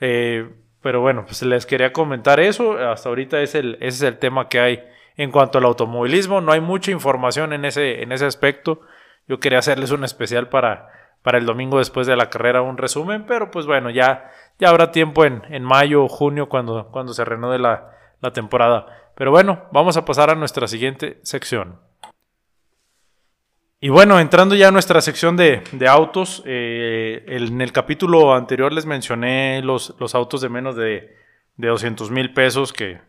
Eh, 0.00 0.50
pero 0.82 1.00
bueno, 1.00 1.24
pues 1.24 1.42
les 1.42 1.66
quería 1.66 1.92
comentar 1.92 2.38
eso. 2.38 2.78
Hasta 2.78 3.08
ahorita 3.08 3.40
es 3.40 3.54
el, 3.54 3.74
ese 3.76 3.88
es 3.88 4.02
el 4.02 4.18
tema 4.18 4.48
que 4.48 4.60
hay 4.60 4.84
en 5.16 5.30
cuanto 5.30 5.58
al 5.58 5.64
automovilismo. 5.64 6.40
No 6.42 6.52
hay 6.52 6.60
mucha 6.60 6.90
información 6.90 7.52
en 7.54 7.64
ese, 7.64 8.02
en 8.02 8.12
ese 8.12 8.26
aspecto. 8.26 8.82
Yo 9.26 9.40
quería 9.40 9.58
hacerles 9.58 9.90
un 9.90 10.04
especial 10.04 10.48
para, 10.48 10.90
para 11.22 11.38
el 11.38 11.46
domingo 11.46 11.78
después 11.78 12.06
de 12.06 12.16
la 12.16 12.30
carrera, 12.30 12.62
un 12.62 12.76
resumen, 12.76 13.24
pero 13.26 13.50
pues 13.50 13.66
bueno, 13.66 13.90
ya, 13.90 14.30
ya 14.58 14.68
habrá 14.68 14.92
tiempo 14.92 15.24
en, 15.24 15.42
en 15.48 15.64
mayo 15.64 16.04
o 16.04 16.08
junio 16.08 16.48
cuando, 16.48 16.88
cuando 16.92 17.12
se 17.14 17.24
reanude 17.24 17.58
la, 17.58 17.96
la 18.20 18.32
temporada. 18.32 18.86
Pero 19.14 19.30
bueno, 19.30 19.64
vamos 19.72 19.96
a 19.96 20.04
pasar 20.04 20.30
a 20.30 20.34
nuestra 20.34 20.68
siguiente 20.68 21.18
sección. 21.22 21.80
Y 23.80 23.90
bueno, 23.90 24.18
entrando 24.18 24.54
ya 24.54 24.68
a 24.68 24.72
nuestra 24.72 25.00
sección 25.00 25.36
de, 25.36 25.62
autos, 25.88 26.42
eh, 26.46 27.24
en 27.26 27.60
el 27.60 27.72
capítulo 27.72 28.34
anterior 28.34 28.72
les 28.72 28.86
mencioné 28.86 29.60
los, 29.62 29.94
los 30.00 30.14
autos 30.14 30.40
de 30.40 30.48
menos 30.48 30.76
de, 30.76 31.14
de 31.56 31.68
200 31.68 32.10
mil 32.10 32.32
pesos 32.32 32.72
que, 32.72 33.00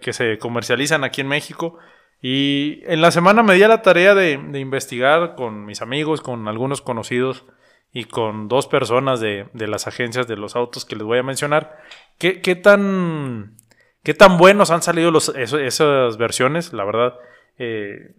que, 0.00 0.12
se 0.12 0.38
comercializan 0.38 1.04
aquí 1.04 1.20
en 1.20 1.28
México. 1.28 1.78
Y 2.20 2.82
en 2.84 3.00
la 3.00 3.10
semana 3.10 3.42
me 3.42 3.54
di 3.54 3.62
a 3.62 3.68
la 3.68 3.82
tarea 3.82 4.14
de, 4.14 4.32
investigar 4.32 5.34
con 5.34 5.64
mis 5.64 5.82
amigos, 5.82 6.20
con 6.20 6.46
algunos 6.48 6.82
conocidos 6.82 7.44
y 7.92 8.04
con 8.04 8.48
dos 8.48 8.66
personas 8.66 9.20
de, 9.20 9.48
las 9.54 9.86
agencias 9.86 10.26
de 10.26 10.36
los 10.36 10.56
autos 10.56 10.84
que 10.84 10.96
les 10.96 11.04
voy 11.04 11.18
a 11.18 11.22
mencionar, 11.22 11.78
qué, 12.18 12.40
qué 12.40 12.54
tan, 12.54 13.56
qué 14.02 14.14
tan 14.14 14.38
buenos 14.38 14.70
han 14.70 14.82
salido 14.82 15.10
los, 15.10 15.28
esas 15.28 16.16
versiones, 16.16 16.72
la 16.72 16.84
verdad. 16.84 17.14
Eh, 17.58 18.14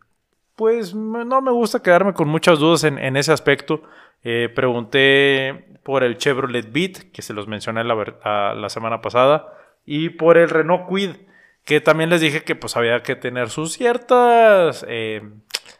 pues 0.55 0.93
no 0.93 1.41
me 1.41 1.51
gusta 1.51 1.81
quedarme 1.81 2.13
con 2.13 2.27
muchas 2.27 2.59
dudas 2.59 2.83
en, 2.83 3.17
ese 3.17 3.31
aspecto. 3.31 3.83
Eh, 4.23 4.49
pregunté 4.53 5.79
por 5.83 6.03
el 6.03 6.17
Chevrolet 6.17 6.71
Beat, 6.71 7.11
que 7.11 7.21
se 7.21 7.33
los 7.33 7.47
mencioné 7.47 7.83
la, 7.83 8.69
semana 8.69 9.01
pasada, 9.01 9.53
y 9.85 10.09
por 10.09 10.37
el 10.37 10.49
Renault 10.49 10.87
Quid, 10.87 11.09
que 11.65 11.81
también 11.81 12.09
les 12.09 12.21
dije 12.21 12.43
que 12.43 12.55
pues 12.55 12.77
había 12.77 13.01
que 13.03 13.15
tener 13.15 13.49
sus 13.49 13.73
ciertas, 13.73 14.85
eh, 14.87 15.23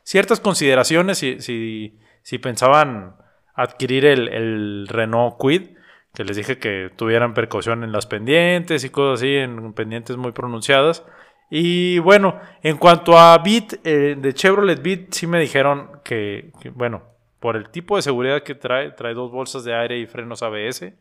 ciertas 0.03 0.39
consideraciones 0.39 1.19
si, 1.19 1.39
si, 1.39 1.99
si, 2.21 2.37
pensaban 2.39 3.15
adquirir 3.53 4.05
el, 4.05 4.27
el 4.29 4.87
Renault 4.89 5.35
Quid, 5.39 5.77
que 6.13 6.23
les 6.23 6.37
dije 6.37 6.59
que 6.59 6.91
tuvieran 6.95 7.33
precaución 7.33 7.83
en 7.83 7.91
las 7.91 8.05
pendientes 8.05 8.83
y 8.83 8.89
cosas 8.89 9.21
así, 9.21 9.35
en 9.35 9.73
pendientes 9.73 10.17
muy 10.17 10.31
pronunciadas. 10.31 11.05
Y 11.49 11.99
bueno, 11.99 12.39
en 12.61 12.77
cuanto 12.77 13.17
a 13.17 13.37
Bit, 13.39 13.79
eh, 13.83 14.15
de 14.17 14.33
Chevrolet 14.33 14.81
Bit, 14.81 15.13
sí 15.13 15.27
me 15.27 15.39
dijeron 15.39 16.01
que, 16.03 16.51
bueno, 16.73 17.03
por 17.39 17.55
el 17.55 17.69
tipo 17.69 17.95
de 17.95 18.01
seguridad 18.01 18.43
que 18.43 18.55
trae, 18.55 18.91
trae 18.91 19.13
dos 19.13 19.31
bolsas 19.31 19.63
de 19.63 19.75
aire 19.75 19.99
y 19.99 20.07
frenos 20.07 20.43
ABS, 20.43 20.93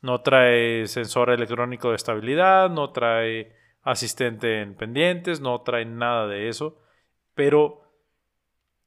no 0.00 0.20
trae 0.22 0.86
sensor 0.86 1.30
electrónico 1.30 1.90
de 1.90 1.96
estabilidad, 1.96 2.70
no 2.70 2.90
trae 2.90 3.54
asistente 3.82 4.60
en 4.60 4.74
pendientes, 4.74 5.40
no 5.40 5.60
trae 5.62 5.84
nada 5.84 6.26
de 6.26 6.48
eso, 6.48 6.78
pero 7.34 7.82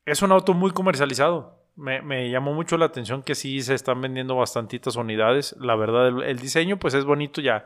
es 0.05 0.21
un 0.21 0.31
auto 0.31 0.53
muy 0.53 0.71
comercializado. 0.71 1.64
Me, 1.75 2.29
llamó 2.29 2.53
mucho 2.53 2.77
la 2.77 2.85
atención 2.85 3.21
que 3.21 3.35
sí 3.35 3.61
se 3.61 3.73
están 3.73 4.01
vendiendo 4.01 4.35
bastantitas 4.35 4.95
unidades. 4.95 5.55
La 5.59 5.75
verdad, 5.75 6.07
el 6.23 6.39
diseño 6.39 6.77
pues 6.77 6.93
es 6.93 7.05
bonito 7.05 7.41
ya 7.41 7.65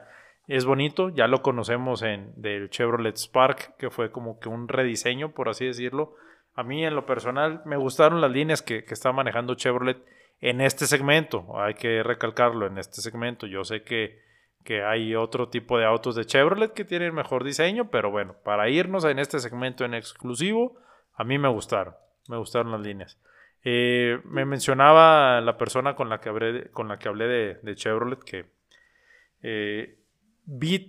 es 0.50 0.66
bonito, 0.66 1.10
ya 1.10 1.28
lo 1.28 1.44
conocemos 1.44 2.02
en 2.02 2.34
del 2.36 2.72
Chevrolet 2.72 3.16
Spark, 3.16 3.78
que 3.78 3.92
fue 3.92 4.12
como 4.12 4.40
que 4.40 4.50
un 4.50 4.68
rediseño, 4.68 5.32
por 5.32 5.48
así 5.48 5.66
decirlo. 5.68 6.16
A 6.56 6.64
mí 6.64 6.84
en 6.84 6.96
lo 6.96 7.06
personal 7.06 7.62
me 7.66 7.78
gustaron 7.78 8.20
las 8.20 8.32
líneas 8.32 8.64
que, 8.64 8.84
está 8.90 9.12
manejando 9.12 9.54
Chevrolet 9.54 10.04
en 10.42 10.60
este 10.62 10.88
segmento, 10.88 11.46
hay 11.60 11.76
que 11.76 12.02
recalcarlo 12.02 12.66
en 12.66 12.80
este 12.80 13.02
segmento. 13.02 13.46
Yo 13.46 13.64
sé 13.64 13.84
que, 13.84 14.24
que 14.64 14.84
hay 14.84 15.14
otro 15.14 15.50
tipo 15.50 15.78
de 15.78 15.86
autos 15.86 16.16
de 16.16 16.26
Chevrolet 16.26 16.74
que 16.74 16.84
tienen 16.84 17.14
mejor 17.14 17.44
diseño, 17.44 17.92
pero 17.92 18.10
bueno, 18.10 18.36
para 18.44 18.70
irnos 18.70 19.06
en 19.06 19.20
este 19.20 19.38
segmento 19.38 19.86
en 19.86 19.94
exclusivo, 19.94 20.80
a 21.14 21.24
mí 21.24 21.38
me 21.38 21.50
gustaron. 21.50 21.94
me 22.28 22.38
gustaron 22.38 22.72
las 22.72 22.82
líneas. 22.82 23.20
Eh, 23.64 24.20
me 24.24 24.46
mencionaba 24.46 25.42
la 25.42 25.58
persona 25.58 25.96
con 25.96 26.10
la 26.10 26.20
que 26.20 26.30
hablé, 26.30 26.72
la 26.88 27.00
que 27.00 27.08
hablé 27.10 27.28
de, 27.62 27.76
Chevrolet 27.76 28.20
que 28.24 28.46
eh, 29.42 30.00
Beat 30.46 30.84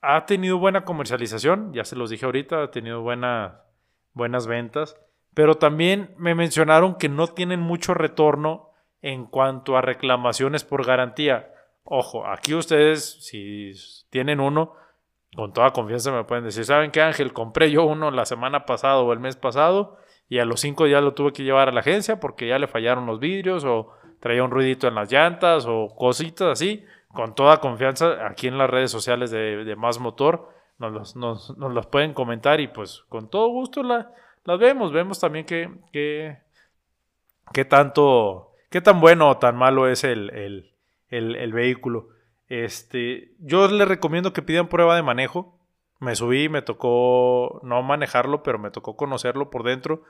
ha 0.00 0.24
tenido 0.26 0.58
buena 0.58 0.84
comercialización, 0.84 1.72
ya 1.72 1.84
se 1.84 1.96
los 1.96 2.10
dije 2.10 2.24
ahorita, 2.24 2.62
ha 2.62 2.70
tenido 2.70 3.02
buenas 3.02 4.46
ventas, 4.46 4.96
pero 5.34 5.56
también 5.56 6.14
me 6.16 6.34
mencionaron 6.34 6.96
que 6.96 7.08
no 7.08 7.28
tienen 7.28 7.60
mucho 7.60 7.94
retorno 7.94 8.70
en 9.02 9.26
cuanto 9.26 9.76
a 9.76 9.82
reclamaciones 9.82 10.64
por 10.64 10.84
garantía. 10.84 11.52
Ojo, 11.84 12.26
aquí 12.26 12.54
ustedes, 12.54 13.24
si 13.24 13.72
tienen 14.10 14.40
uno, 14.40 14.74
con 15.36 15.52
toda 15.52 15.72
confianza 15.72 16.12
me 16.12 16.24
pueden 16.24 16.44
decir, 16.44 16.64
¿saben 16.64 16.90
qué 16.90 17.00
Ángel? 17.00 17.32
Compré 17.32 17.70
yo 17.70 17.84
uno 17.84 18.10
la 18.10 18.24
semana 18.26 18.66
pasada 18.66 18.98
o 18.98 19.12
el 19.12 19.20
mes 19.20 19.36
pasado 19.36 19.98
y 20.32 20.38
a 20.38 20.46
los 20.46 20.60
cinco 20.60 20.86
días 20.86 21.02
lo 21.02 21.12
tuve 21.12 21.34
que 21.34 21.42
llevar 21.42 21.68
a 21.68 21.72
la 21.72 21.80
agencia 21.80 22.18
porque 22.18 22.48
ya 22.48 22.58
le 22.58 22.66
fallaron 22.66 23.04
los 23.04 23.20
vidrios 23.20 23.66
o 23.66 23.92
traía 24.18 24.42
un 24.42 24.50
ruidito 24.50 24.88
en 24.88 24.94
las 24.94 25.12
llantas 25.12 25.66
o 25.68 25.94
cositas 25.94 26.48
así. 26.48 26.86
Con 27.12 27.34
toda 27.34 27.60
confianza, 27.60 28.26
aquí 28.26 28.46
en 28.46 28.56
las 28.56 28.70
redes 28.70 28.90
sociales 28.90 29.30
de, 29.30 29.76
Más 29.76 29.98
Motor 30.00 30.48
nos 30.78 31.14
los, 31.14 31.86
pueden 31.88 32.14
comentar 32.14 32.62
y 32.62 32.68
pues 32.68 33.04
con 33.10 33.28
todo 33.28 33.48
gusto 33.48 33.82
la, 33.82 34.10
las 34.44 34.58
vemos. 34.58 34.90
Vemos 34.90 35.20
también 35.20 35.44
que, 35.44 35.68
que, 35.92 37.64
tanto, 37.66 38.52
qué 38.70 38.80
tan 38.80 39.02
bueno 39.02 39.28
o 39.28 39.36
tan 39.36 39.54
malo 39.54 39.86
es 39.86 40.02
el, 40.02 40.30
el 41.10 41.52
vehículo. 41.52 42.08
Este, 42.48 43.34
yo 43.38 43.68
les 43.68 43.86
recomiendo 43.86 44.32
que 44.32 44.40
pidan 44.40 44.68
prueba 44.68 44.96
de 44.96 45.02
manejo. 45.02 45.58
Me 46.00 46.16
subí, 46.16 46.48
me 46.48 46.62
tocó 46.62 47.60
no 47.62 47.82
manejarlo, 47.82 48.42
pero 48.42 48.58
me 48.58 48.70
tocó 48.70 48.96
conocerlo 48.96 49.50
por 49.50 49.62
dentro. 49.62 50.04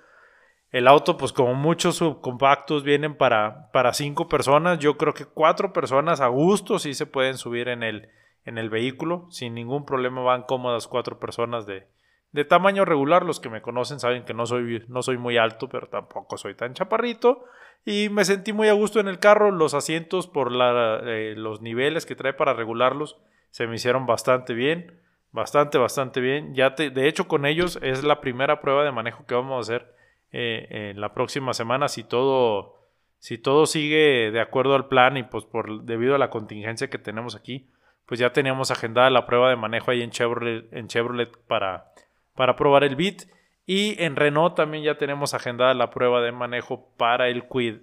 El 0.73 0.88
auto, 0.88 1.19
pues 1.19 1.35
como 1.35 1.55
muchos 1.55 1.97
subcompactos 1.97 2.83
vienen 2.83 3.14
para, 3.14 3.71
para 3.73 3.93
cinco 3.93 4.26
personas, 4.26 4.79
yo 4.79 4.97
creo 4.97 5.12
que 5.12 5.26
cuatro 5.26 5.75
personas 5.75 6.23
a 6.23 6.29
gusto 6.29 6.79
sí 6.79 6.95
se 6.95 7.05
pueden 7.05 7.37
subir 7.37 7.69
en 7.69 7.83
el, 7.83 8.09
en 8.47 8.57
el 8.57 8.71
vehículo. 8.71 9.26
Sin 9.31 9.55
ningún 9.55 9.85
problema 9.85 10.23
van 10.23 10.45
cómodas 10.45 10.88
cuatro 10.88 11.21
personas 11.21 11.67
de, 11.67 11.87
de 12.33 12.45
tamaño 12.47 12.87
regular. 12.87 13.23
Los 13.23 13.38
que 13.38 13.50
me 13.50 13.61
conocen 13.61 14.00
saben 14.00 14.25
que 14.25 14.33
no 14.33 14.47
soy, 14.47 14.83
no 14.88 15.02
soy 15.02 15.19
muy 15.19 15.37
alto, 15.37 15.69
pero 15.69 15.88
tampoco 15.88 16.38
soy 16.38 16.55
tan 16.55 16.73
chaparrito. 16.73 17.45
Y 17.85 18.09
me 18.09 18.25
sentí 18.25 18.55
muy 18.55 18.69
a 18.69 18.73
gusto 18.73 18.99
en 18.99 19.09
el 19.09 19.19
carro. 19.19 19.50
Los 19.50 19.75
asientos 19.75 20.26
por 20.26 20.52
eh, 20.55 21.35
los 21.37 21.61
niveles 21.61 22.07
que 22.07 22.17
trae 22.17 22.33
para 22.33 22.55
regularlos 22.55 23.19
se 23.50 23.67
me 23.67 23.75
hicieron 23.75 24.07
bastante 24.07 24.55
bien. 24.55 25.02
Bastante, 25.33 25.76
bastante 25.76 26.23
bien. 26.23 26.55
Ya 26.55 26.71
de 26.71 27.09
hecho, 27.09 27.29
con 27.29 27.45
ellos 27.45 27.79
es 27.83 28.05
la 28.05 28.23
primera 28.23 28.62
prueba 28.62 28.85
de 28.85 28.93
manejo 28.93 29.26
que 29.26 29.35
vamos 29.35 29.57
a 29.57 29.61
hacer 29.61 30.01
eh, 30.33 30.93
la 30.97 31.15
próxima 31.15 31.55
semana. 31.55 31.89
Si 31.89 32.05
todo, 32.05 32.81
si 33.19 33.39
todo 33.39 33.67
sigue 33.67 34.31
de 34.33 34.41
acuerdo 34.41 34.75
al 34.75 34.89
plan 34.89 35.17
y 35.17 35.23
pues 35.23 35.45
por 35.45 35.83
debido 35.85 36.15
a 36.15 36.19
la 36.19 36.31
contingencia 36.31 36.91
que 36.91 36.99
tenemos 36.99 37.37
aquí, 37.37 37.69
pues 38.07 38.19
ya 38.21 38.33
teníamos 38.33 38.71
agendada 38.71 39.11
la 39.11 39.27
prueba 39.27 39.51
de 39.51 39.57
manejo 39.57 39.91
ahí 39.91 40.03
en 40.03 40.11
Chevrolet, 40.11 40.73
en 40.73 40.89
Chevrolet 40.89 41.31
para, 41.47 41.93
para 42.35 42.57
probar 42.57 42.85
el 42.85 42.97
Beat. 42.97 43.25
Y 43.65 44.03
en 44.03 44.17
Renault 44.17 44.57
también 44.57 44.83
ya 44.83 44.99
tenemos 44.99 45.35
agendada 45.35 45.73
la 45.75 45.91
prueba 45.91 46.21
de 46.21 46.33
manejo 46.33 46.89
para 46.97 47.29
el 47.29 47.47
Quid. 47.49 47.77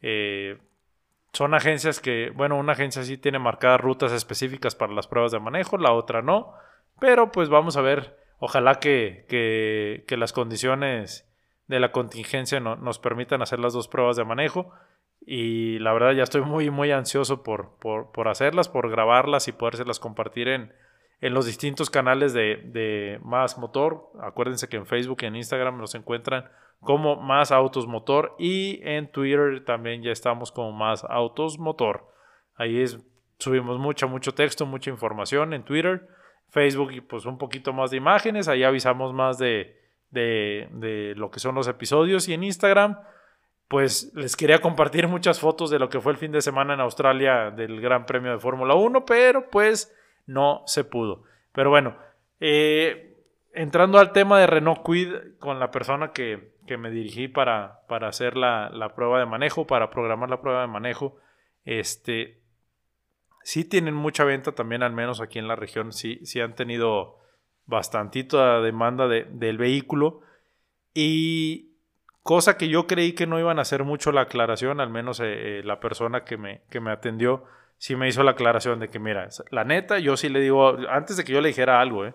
Eh, 0.00 0.58
son 1.32 1.52
agencias 1.52 2.00
que, 2.00 2.30
bueno, 2.30 2.56
una 2.56 2.72
agencia 2.72 3.02
sí 3.02 3.18
tiene 3.18 3.38
marcadas 3.38 3.80
rutas 3.80 4.12
específicas 4.12 4.74
para 4.74 4.92
las 4.92 5.08
pruebas 5.08 5.32
de 5.32 5.40
manejo, 5.40 5.76
la 5.78 5.92
otra 5.92 6.22
no. 6.22 6.54
Pero 7.00 7.32
pues 7.32 7.48
vamos 7.48 7.76
a 7.76 7.80
ver, 7.80 8.16
ojalá 8.38 8.76
que, 8.76 9.26
que, 9.28 10.16
las 10.16 10.32
condiciones 10.32 11.28
de 11.66 11.80
la 11.80 11.92
contingencia 11.92 12.60
no, 12.60 12.76
nos 12.76 12.98
permitan 12.98 13.42
hacer 13.42 13.58
las 13.58 13.72
dos 13.72 13.88
pruebas 13.88 14.16
de 14.16 14.24
manejo. 14.24 14.72
Y 15.26 15.78
la 15.78 15.92
verdad 15.92 16.12
ya 16.12 16.22
estoy 16.22 16.42
muy, 16.42 16.70
muy 16.70 16.90
ansioso 16.90 17.42
por, 17.42 17.78
por, 17.78 18.12
por 18.12 18.28
hacerlas, 18.28 18.68
por 18.68 18.90
grabarlas 18.90 19.48
y 19.48 19.52
podérselas 19.52 19.98
compartir 19.98 20.48
en, 20.48 20.72
en 21.24 21.32
los 21.32 21.46
distintos 21.46 21.88
canales 21.88 22.34
de, 22.34 23.18
Más 23.22 23.56
Motor. 23.56 24.10
Acuérdense 24.20 24.68
que 24.68 24.76
en 24.76 24.86
Facebook 24.86 25.18
y 25.22 25.26
en 25.26 25.36
Instagram 25.36 25.78
nos 25.78 25.94
encuentran 25.94 26.50
como 26.80 27.16
Más 27.16 27.50
Autos 27.50 27.86
Motor 27.86 28.34
y 28.38 28.80
en 28.82 29.10
Twitter 29.10 29.64
también 29.64 30.02
ya 30.02 30.10
estamos 30.10 30.52
como 30.52 30.72
Más 30.72 31.04
Autos 31.08 31.58
Motor. 31.58 32.06
Ahí 32.56 32.78
es, 32.78 32.98
subimos 33.38 33.78
mucho, 33.78 34.06
mucho 34.06 34.32
texto, 34.32 34.66
mucha 34.66 34.90
información 34.90 35.54
en 35.54 35.64
Twitter. 35.64 36.06
Facebook 36.50 36.92
y 36.92 37.00
pues 37.00 37.24
un 37.24 37.38
poquito 37.38 37.72
más 37.72 37.90
de 37.90 37.96
imágenes. 37.96 38.46
Ahí 38.46 38.62
avisamos 38.62 39.14
más 39.14 39.38
de, 39.38 39.83
de, 40.14 40.68
de 40.72 41.14
lo 41.16 41.30
que 41.30 41.40
son 41.40 41.54
los 41.54 41.68
episodios. 41.68 42.28
Y 42.28 42.32
en 42.32 42.44
Instagram 42.44 42.98
pues 43.68 44.12
les 44.14 44.36
quería 44.36 44.60
compartir 44.60 45.08
muchas 45.08 45.40
fotos 45.40 45.70
de 45.70 45.78
lo 45.78 45.88
que 45.88 46.00
fue 46.00 46.12
el 46.12 46.18
fin 46.18 46.32
de 46.32 46.42
semana 46.42 46.74
en 46.74 46.80
Australia 46.80 47.50
del 47.50 47.80
Gran 47.80 48.06
Premio 48.06 48.32
de 48.32 48.38
Fórmula 48.38 48.74
1, 48.74 49.04
pero 49.04 49.50
pues 49.50 49.94
no 50.26 50.62
se 50.66 50.84
pudo. 50.84 51.24
Pero 51.52 51.70
bueno, 51.70 51.96
eh, 52.40 53.16
entrando 53.52 53.98
al 53.98 54.12
tema 54.12 54.38
de 54.38 54.46
Renault 54.46 54.84
Quid 54.84 55.38
con 55.38 55.58
la 55.58 55.70
persona 55.70 56.12
que, 56.12 56.54
me 56.78 56.90
dirigí 56.90 57.28
para, 57.28 57.80
para 57.88 58.08
hacer 58.08 58.36
la, 58.36 58.92
prueba 58.94 59.18
de 59.18 59.26
manejo, 59.26 59.66
para 59.66 59.90
programar 59.90 60.30
la 60.30 60.40
prueba 60.40 60.62
de 60.62 60.66
manejo, 60.66 61.16
este, 61.64 62.42
sí 63.42 63.64
tienen 63.64 63.94
mucha 63.94 64.24
venta 64.24 64.52
también, 64.52 64.82
al 64.82 64.92
menos 64.92 65.20
aquí 65.20 65.38
en 65.38 65.48
la 65.48 65.56
región, 65.56 65.92
sí, 65.92 66.20
sí 66.24 66.40
han 66.40 66.54
tenido 66.54 67.18
bastantita 67.66 68.60
demanda 68.60 69.08
del 69.08 69.58
vehículo 69.58 70.20
y 70.92 71.72
cosa 72.22 72.56
que 72.56 72.68
yo 72.68 72.86
creí 72.86 73.12
que 73.12 73.26
no 73.26 73.38
iban 73.38 73.58
a 73.58 73.62
hacer 73.62 73.84
mucho 73.84 74.12
la 74.12 74.22
aclaración, 74.22 74.80
al 74.80 74.90
menos 74.90 75.20
eh, 75.20 75.58
eh, 75.58 75.62
la 75.64 75.80
persona 75.80 76.24
que 76.24 76.36
me, 76.36 76.62
que 76.70 76.80
me 76.80 76.90
atendió 76.90 77.44
sí 77.78 77.96
me 77.96 78.08
hizo 78.08 78.22
la 78.22 78.32
aclaración 78.32 78.80
de 78.80 78.88
que, 78.88 78.98
mira, 78.98 79.28
la 79.50 79.64
neta, 79.64 79.98
yo 79.98 80.16
sí 80.16 80.28
le 80.28 80.40
digo, 80.40 80.76
antes 80.88 81.16
de 81.16 81.24
que 81.24 81.32
yo 81.32 81.40
le 81.40 81.48
dijera 81.48 81.80
algo, 81.80 82.06
¿eh? 82.06 82.14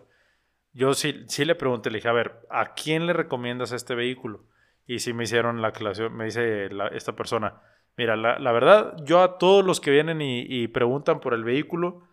yo 0.74 0.94
sí, 0.94 1.24
sí 1.28 1.46
le 1.46 1.56
pregunté, 1.56 1.92
le 1.92 1.98
dije, 1.98 2.10
a 2.10 2.14
ver, 2.14 2.40
¿a 2.50 2.74
quién 2.74 3.06
le 3.06 3.14
recomiendas 3.14 3.72
este 3.72 3.96
vehículo? 3.96 4.46
Y 4.88 5.00
sí 5.00 5.14
me 5.14 5.26
hicieron 5.26 5.62
la 5.62 5.68
aclaración, 5.68 6.16
me 6.16 6.26
dice 6.26 6.70
esta 6.94 7.16
persona, 7.16 7.62
mira, 7.98 8.16
la, 8.16 8.52
verdad, 8.52 8.96
yo 9.04 9.22
a 9.22 9.38
todos 9.38 9.64
los 9.64 9.80
que 9.80 9.92
vienen 9.92 10.22
y, 10.22 10.68
preguntan 10.70 11.20
por 11.20 11.34
el 11.34 11.44
vehículo, 11.44 12.08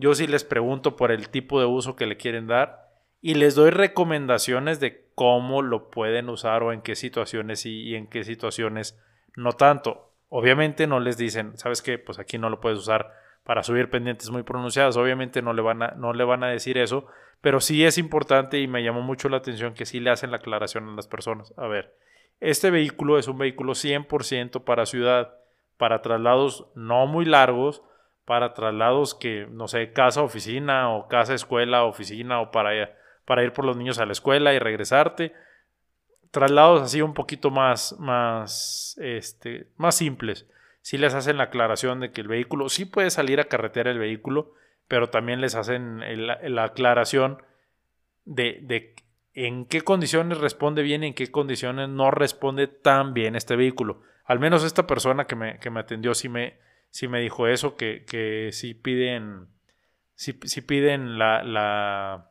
yo 0.00 0.14
sí 0.14 0.26
les 0.26 0.44
pregunto 0.44 0.96
por 0.96 1.12
el 1.12 1.28
tipo 1.28 1.60
de 1.60 1.66
uso 1.66 1.96
que 1.96 2.06
le 2.06 2.16
quieren 2.16 2.46
dar 2.46 2.88
y 3.20 3.34
les 3.34 3.54
doy 3.54 3.70
recomendaciones 3.70 4.80
de 4.80 5.10
cómo 5.14 5.62
lo 5.62 5.90
pueden 5.90 6.28
usar 6.28 6.62
o 6.62 6.72
en 6.72 6.80
qué 6.80 6.96
situaciones 6.96 7.66
y 7.66 7.94
en 7.94 8.06
qué 8.08 8.24
situaciones 8.24 8.98
no 9.36 9.52
tanto. 9.52 10.14
Obviamente 10.28 10.86
no 10.86 11.00
les 11.00 11.18
dicen, 11.18 11.56
¿sabes 11.58 11.82
qué? 11.82 11.98
Pues 11.98 12.18
aquí 12.18 12.38
no 12.38 12.50
lo 12.50 12.60
puedes 12.60 12.78
usar 12.78 13.12
para 13.44 13.62
subir 13.62 13.90
pendientes 13.90 14.30
muy 14.30 14.42
pronunciadas. 14.42 14.96
Obviamente 14.96 15.42
no 15.42 15.52
le 15.52 15.62
van 15.62 15.82
a, 15.82 15.88
no 15.96 16.12
le 16.12 16.24
van 16.24 16.44
a 16.44 16.48
decir 16.48 16.78
eso, 16.78 17.06
pero 17.40 17.60
sí 17.60 17.84
es 17.84 17.98
importante 17.98 18.60
y 18.60 18.68
me 18.68 18.82
llamó 18.82 19.02
mucho 19.02 19.28
la 19.28 19.38
atención 19.38 19.74
que 19.74 19.86
sí 19.86 20.00
le 20.00 20.10
hacen 20.10 20.30
la 20.30 20.38
aclaración 20.38 20.88
a 20.88 20.94
las 20.94 21.08
personas. 21.08 21.52
A 21.56 21.66
ver, 21.66 21.94
este 22.38 22.70
vehículo 22.70 23.18
es 23.18 23.28
un 23.28 23.38
vehículo 23.38 23.72
100% 23.72 24.64
para 24.64 24.86
ciudad, 24.86 25.34
para 25.76 26.00
traslados 26.00 26.70
no 26.74 27.06
muy 27.06 27.24
largos, 27.24 27.82
para 28.30 28.54
traslados 28.54 29.16
que, 29.16 29.48
no 29.50 29.66
sé, 29.66 29.92
casa, 29.92 30.22
oficina 30.22 30.94
o 30.94 31.08
casa, 31.08 31.34
escuela, 31.34 31.82
oficina 31.82 32.40
o 32.40 32.52
para, 32.52 32.96
para 33.24 33.42
ir 33.42 33.52
por 33.52 33.64
los 33.64 33.76
niños 33.76 33.98
a 33.98 34.06
la 34.06 34.12
escuela 34.12 34.54
y 34.54 34.60
regresarte 34.60 35.32
traslados 36.30 36.80
así 36.80 37.02
un 37.02 37.12
poquito 37.12 37.50
más, 37.50 37.96
más, 37.98 38.96
este, 39.00 39.66
más 39.76 39.96
simples. 39.96 40.46
Si 40.80 40.96
les 40.96 41.12
hacen 41.14 41.38
la 41.38 41.42
aclaración 41.50 41.98
de 41.98 42.12
que 42.12 42.20
el 42.20 42.28
vehículo 42.28 42.68
sí 42.68 42.84
puede 42.84 43.10
salir 43.10 43.40
a 43.40 43.46
carretera 43.46 43.90
el 43.90 43.98
vehículo, 43.98 44.54
pero 44.86 45.10
también 45.10 45.40
les 45.40 45.56
hacen 45.56 46.00
la 46.54 46.62
aclaración 46.62 47.42
de, 48.26 48.60
de, 48.62 48.94
en 49.34 49.66
qué 49.66 49.80
condiciones 49.80 50.38
responde 50.38 50.82
bien 50.82 51.02
y 51.02 51.08
en 51.08 51.14
qué 51.14 51.32
condiciones 51.32 51.88
no 51.88 52.12
responde 52.12 52.68
tan 52.68 53.12
bien 53.12 53.34
este 53.34 53.56
vehículo. 53.56 54.02
Al 54.24 54.38
menos 54.38 54.62
esta 54.62 54.86
persona 54.86 55.26
que 55.26 55.34
me, 55.34 55.58
que 55.58 55.70
me 55.70 55.80
atendió 55.80 56.14
sí 56.14 56.28
me, 56.28 56.69
sí 56.90 57.08
me 57.08 57.20
dijo 57.20 57.46
eso, 57.46 57.76
que, 57.76 58.04
que 58.04 58.50
sí 58.52 58.74
piden, 58.74 59.48
sí, 60.14 60.32
piden 60.32 61.18
la, 61.18 61.42
la 61.42 62.30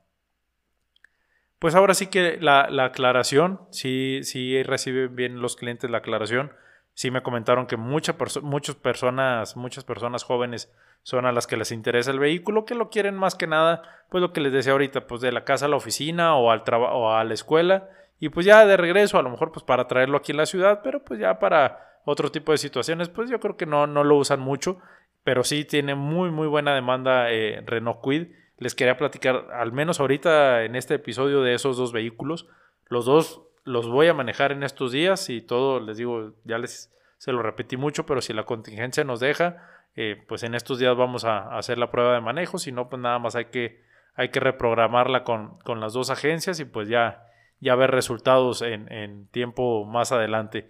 pues 1.59 1.75
ahora 1.75 1.93
sí 1.93 2.07
que 2.07 2.37
la, 2.39 2.67
aclaración, 2.83 3.61
sí, 3.71 4.21
sí 4.23 4.61
reciben 4.63 5.15
bien 5.15 5.41
los 5.41 5.55
clientes 5.55 5.89
la 5.89 5.99
aclaración. 5.99 6.53
Sí 6.93 7.11
me 7.11 7.23
comentaron 7.23 7.65
que 7.65 7.77
muchas 7.77 8.15
personas, 8.15 9.55
muchas 9.55 9.83
personas 9.83 10.23
jóvenes 10.23 10.71
son 11.03 11.25
a 11.25 11.31
las 11.31 11.47
que 11.47 11.57
les 11.57 11.71
interesa 11.71 12.11
el 12.11 12.19
vehículo, 12.19 12.65
que 12.65 12.75
lo 12.75 12.89
quieren 12.89 13.15
más 13.15 13.35
que 13.35 13.47
nada, 13.47 13.83
pues 14.09 14.21
lo 14.21 14.33
que 14.33 14.41
les 14.41 14.51
decía 14.51 14.73
ahorita, 14.73 15.07
pues 15.07 15.21
de 15.21 15.31
la 15.31 15.45
casa 15.45 15.65
a 15.65 15.69
la 15.69 15.77
oficina 15.77 16.35
o 16.35 16.51
al 16.51 16.63
o 16.67 17.13
a 17.13 17.23
la 17.23 17.33
escuela 17.33 17.89
y 18.19 18.29
pues 18.29 18.45
ya 18.45 18.65
de 18.65 18.77
regreso, 18.77 19.17
a 19.17 19.23
lo 19.23 19.29
mejor 19.29 19.51
pues 19.51 19.63
para 19.63 19.87
traerlo 19.87 20.17
aquí 20.17 20.33
en 20.33 20.37
la 20.37 20.45
ciudad, 20.45 20.81
pero 20.83 21.03
pues 21.03 21.19
ya 21.19 21.39
para 21.39 21.88
otro 22.05 22.31
tipo 22.31 22.51
de 22.51 22.57
situaciones, 22.57 23.09
pues 23.09 23.29
yo 23.29 23.39
creo 23.39 23.57
que 23.57 23.65
no, 23.65 23.87
no 23.87 24.03
lo 24.03 24.15
usan 24.15 24.39
mucho, 24.39 24.79
pero 25.23 25.43
sí 25.43 25.65
tiene 25.65 25.95
muy 25.95 26.31
muy 26.31 26.47
buena 26.47 26.73
demanda 26.73 27.31
eh, 27.31 27.61
Renault 27.65 28.01
Quid 28.03 28.27
les 28.59 28.75
quería 28.75 28.97
platicar, 28.97 29.47
al 29.53 29.71
menos 29.71 29.99
ahorita 29.99 30.63
en 30.63 30.75
este 30.75 30.95
episodio, 30.95 31.41
de 31.41 31.53
esos 31.53 31.77
dos 31.77 31.93
vehículos. 31.93 32.47
Los 32.87 33.05
dos, 33.05 33.41
los 33.63 33.87
voy 33.87 34.07
a 34.07 34.13
manejar 34.13 34.51
en 34.51 34.63
estos 34.63 34.91
días 34.91 35.29
y 35.29 35.41
todo, 35.41 35.79
les 35.79 35.97
digo, 35.97 36.33
ya 36.43 36.57
les 36.57 36.93
se 37.17 37.31
lo 37.31 37.41
repetí 37.41 37.75
mucho, 37.75 38.05
pero 38.05 38.21
si 38.21 38.33
la 38.33 38.43
contingencia 38.43 39.03
nos 39.03 39.19
deja, 39.19 39.65
eh, 39.95 40.23
pues 40.27 40.43
en 40.43 40.55
estos 40.55 40.79
días 40.79 40.95
vamos 40.95 41.25
a, 41.25 41.57
hacer 41.57 41.77
la 41.77 41.91
prueba 41.91 42.13
de 42.13 42.21
manejo, 42.21 42.57
si 42.57 42.71
no, 42.71 42.89
pues 42.89 43.01
nada 43.01 43.19
más 43.19 43.35
hay 43.35 43.45
que, 43.45 43.81
hay 44.15 44.29
que 44.29 44.39
reprogramarla 44.39 45.23
con, 45.23 45.59
con 45.59 45.79
las 45.79 45.93
dos 45.93 46.09
agencias 46.09 46.59
y 46.59 46.65
pues 46.65 46.87
ya, 46.87 47.25
ya 47.59 47.75
ver 47.75 47.91
resultados 47.91 48.61
en, 48.61 48.91
en 48.91 49.27
tiempo 49.27 49.85
más 49.85 50.11
adelante. 50.11 50.69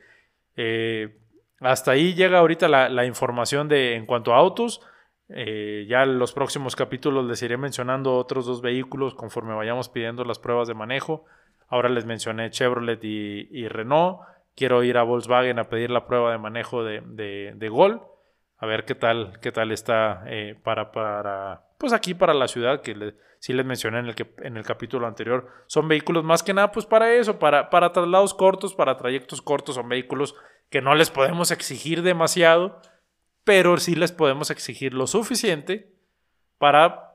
Eh, 0.61 1.15
hasta 1.61 1.91
ahí 1.91 2.15
llega 2.15 2.39
ahorita 2.39 2.67
la, 2.67 3.05
información 3.05 3.69
de 3.69 3.95
en 3.95 4.05
cuanto 4.05 4.33
a 4.33 4.37
autos. 4.37 4.81
Eh, 5.29 5.85
ya 5.87 6.03
en 6.03 6.19
los 6.19 6.33
próximos 6.33 6.75
capítulos 6.75 7.25
les 7.25 7.41
iré 7.43 7.55
mencionando 7.55 8.17
otros 8.17 8.45
dos 8.45 8.61
vehículos 8.61 9.15
conforme 9.15 9.53
vayamos 9.53 9.87
pidiendo 9.87 10.25
las 10.25 10.37
pruebas 10.37 10.67
de 10.67 10.73
manejo. 10.73 11.23
Ahora 11.69 11.87
les 11.87 12.05
mencioné 12.05 12.49
Chevrolet 12.49 12.99
y, 13.01 13.67
Renault. 13.69 14.19
Quiero 14.53 14.83
ir 14.83 14.97
a 14.97 15.03
Volkswagen 15.03 15.59
a 15.59 15.69
pedir 15.69 15.91
la 15.91 16.05
prueba 16.07 16.31
de 16.31 16.39
manejo 16.39 16.83
de, 16.83 17.01
de, 17.05 17.69
Gol. 17.69 18.01
A 18.57 18.65
ver 18.65 18.83
qué 18.83 18.95
tal, 18.95 19.39
qué 19.39 19.53
tal 19.53 19.71
está 19.71 20.23
eh, 20.27 20.59
para, 20.61 20.91
para, 20.91 21.61
pues 21.77 21.93
aquí 21.93 22.13
para 22.13 22.33
la 22.33 22.49
ciudad, 22.49 22.81
que 22.81 22.95
le, 22.95 23.15
sí 23.39 23.53
les 23.53 23.65
mencioné 23.65 23.99
en 23.99 24.07
el, 24.07 24.15
que, 24.15 24.33
en 24.39 24.57
el 24.57 24.65
capítulo 24.65 25.07
anterior. 25.07 25.47
Son 25.67 25.87
vehículos 25.87 26.23
más 26.23 26.43
que 26.43 26.53
nada, 26.53 26.71
pues 26.71 26.85
para 26.85 27.13
eso, 27.13 27.39
para, 27.39 27.69
para 27.69 27.91
traslados 27.93 28.33
cortos, 28.33 28.75
para 28.75 28.97
trayectos 28.97 29.41
cortos. 29.41 29.75
Son 29.75 29.87
vehículos 29.87 30.35
que 30.69 30.81
no 30.81 30.95
les 30.95 31.09
podemos 31.09 31.51
exigir 31.51 32.01
demasiado, 32.01 32.81
pero 33.43 33.77
sí 33.77 33.95
les 33.95 34.11
podemos 34.11 34.51
exigir 34.51 34.93
lo 34.93 35.07
suficiente 35.07 35.91
para, 36.57 37.13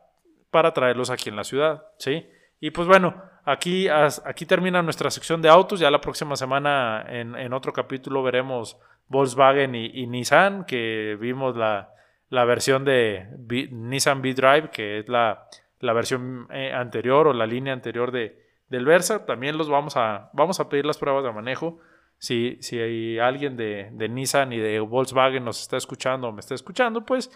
para 0.51 0.73
traerlos 0.73 1.11
aquí 1.11 1.29
en 1.29 1.37
la 1.37 1.45
ciudad, 1.45 1.87
¿sí? 1.99 2.27
Y 2.61 2.71
pues 2.71 2.89
bueno, 2.89 3.23
aquí, 3.45 3.89
aquí 3.89 4.47
termina 4.47 4.83
nuestra 4.83 5.11
sección 5.11 5.43
de 5.43 5.49
autos. 5.49 5.81
Ya 5.81 5.91
la 5.91 6.01
próxima 6.01 6.35
semana 6.35 7.05
en, 7.09 7.53
otro 7.53 7.73
capítulo 7.73 8.23
veremos 8.23 8.79
Volkswagen 9.09 9.75
y, 9.75 10.07
Nissan, 10.07 10.65
que 10.65 11.17
vimos 11.21 11.57
la, 11.57 11.91
versión 12.31 12.85
de 12.85 13.29
Nissan 13.71 14.21
V-Drive, 14.21 14.71
que 14.71 15.01
es 15.01 15.09
la, 15.09 15.47
versión 15.81 16.49
eh, 16.51 16.73
anterior 16.73 17.29
o 17.29 17.33
la 17.35 17.47
línea 17.47 17.75
anterior 17.75 18.11
de, 18.11 18.43
del 18.69 18.87
Versa. 18.87 19.27
También 19.27 19.59
los 19.59 19.69
vamos 19.69 19.97
a, 19.97 20.31
vamos 20.33 20.59
a 20.59 20.69
pedir 20.69 20.87
las 20.87 20.99
pruebas 20.99 21.23
de 21.23 21.33
manejo. 21.33 21.81
Si, 22.19 22.57
si 22.61 22.79
hay 22.79 23.19
alguien 23.19 23.57
de, 23.57 23.91
de 23.93 24.09
Nissan 24.09 24.53
y 24.53 24.59
de 24.59 24.81
Volkswagen 24.81 25.45
nos 25.45 25.61
está 25.61 25.77
escuchando 25.77 26.29
o 26.29 26.33
me 26.33 26.41
está 26.41 26.55
escuchando, 26.55 27.05
pues 27.05 27.31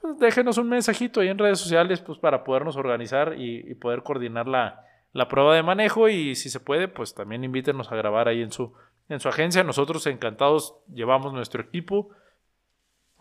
pues 0.00 0.18
déjenos 0.18 0.58
un 0.58 0.68
mensajito 0.68 1.20
ahí 1.20 1.28
en 1.28 1.38
redes 1.38 1.58
sociales 1.58 2.00
pues 2.00 2.18
para 2.18 2.44
podernos 2.44 2.76
organizar 2.76 3.34
y, 3.36 3.74
poder 3.74 4.02
coordinar 4.02 4.46
la, 4.46 4.84
prueba 5.28 5.54
de 5.54 5.62
manejo 5.62 6.08
y 6.08 6.34
si 6.34 6.50
se 6.50 6.60
puede 6.60 6.88
pues 6.88 7.14
también 7.14 7.44
invítenos 7.44 7.90
a 7.90 7.96
grabar 7.96 8.28
ahí 8.28 8.42
en 8.42 8.52
su, 8.52 8.72
en 9.08 9.20
su 9.20 9.28
agencia. 9.28 9.64
Nosotros 9.64 10.06
encantados 10.06 10.76
llevamos 10.92 11.32
nuestro 11.32 11.62
equipo 11.62 12.10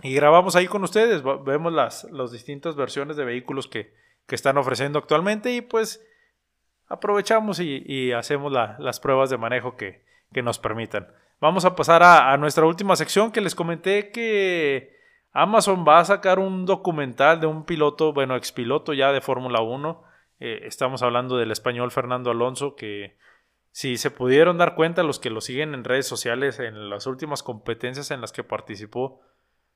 y 0.04 0.14
grabamos 0.14 0.56
ahí 0.56 0.68
con 0.68 0.84
ustedes. 0.84 1.24
Vemos 1.46 1.74
las, 1.74 2.04
las 2.12 2.32
distintas 2.32 2.76
versiones 2.76 3.18
de 3.18 3.26
vehículos 3.26 3.68
que, 3.68 3.96
están 4.30 4.58
ofreciendo 4.58 5.00
actualmente 5.00 5.54
y 5.54 5.62
pues 5.62 6.06
aprovechamos 6.90 7.62
y, 7.62 8.12
hacemos 8.12 8.52
las 8.52 9.00
pruebas 9.00 9.30
de 9.30 9.38
manejo 9.38 9.78
que, 9.78 10.04
nos 10.44 10.60
permitan. 10.60 11.08
Vamos 11.40 11.66
a 11.66 11.76
pasar 11.76 12.04
a 12.04 12.36
nuestra 12.38 12.66
última 12.66 12.96
sección 12.96 13.32
que 13.32 13.42
les 13.42 13.56
comenté 13.56 14.12
que 14.12 14.98
Amazon 15.38 15.86
va 15.88 16.00
a 16.00 16.06
sacar 16.06 16.40
un 16.40 16.66
documental 16.66 17.40
de 17.40 17.46
un 17.46 17.64
piloto, 17.64 18.12
bueno, 18.12 18.36
expiloto 18.36 18.94
ya 18.94 19.12
de 19.12 19.22
Fórmula 19.22 19.62
1. 19.62 20.04
Eh, 20.40 20.62
estamos 20.64 21.04
hablando 21.04 21.38
del 21.38 21.52
español 21.52 21.92
Fernando 21.92 22.32
Alonso, 22.32 22.76
que 22.76 23.18
si 23.72 23.98
se 23.98 24.10
pudieron 24.10 24.58
dar 24.58 24.74
cuenta 24.74 25.04
los 25.04 25.20
que 25.20 25.30
lo 25.30 25.40
siguen 25.40 25.76
en 25.76 25.84
redes 25.84 26.08
sociales, 26.08 26.60
en 26.60 26.90
las 26.90 27.06
últimas 27.06 27.44
competencias 27.44 28.10
en 28.10 28.20
las 28.20 28.32
que 28.32 28.44
participó, 28.44 29.22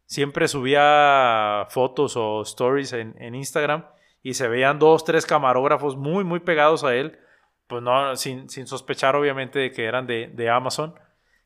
siempre 0.06 0.48
subía 0.48 1.68
fotos 1.70 2.18
o 2.18 2.42
stories 2.42 2.94
en, 2.94 3.36
Instagram 3.36 3.86
y 4.24 4.34
se 4.34 4.48
veían 4.48 4.80
dos, 4.80 5.04
tres 5.04 5.28
camarógrafos 5.28 5.96
muy, 5.96 6.24
muy 6.24 6.40
pegados 6.40 6.84
a 6.84 6.96
él, 6.96 7.20
pues 7.72 7.82
no, 7.82 8.18
sin, 8.18 8.50
sospechar 8.50 9.16
obviamente 9.16 9.58
de 9.58 9.72
que 9.72 9.86
eran 9.86 10.06
de, 10.06 10.28
de 10.28 10.50
Amazon. 10.50 10.94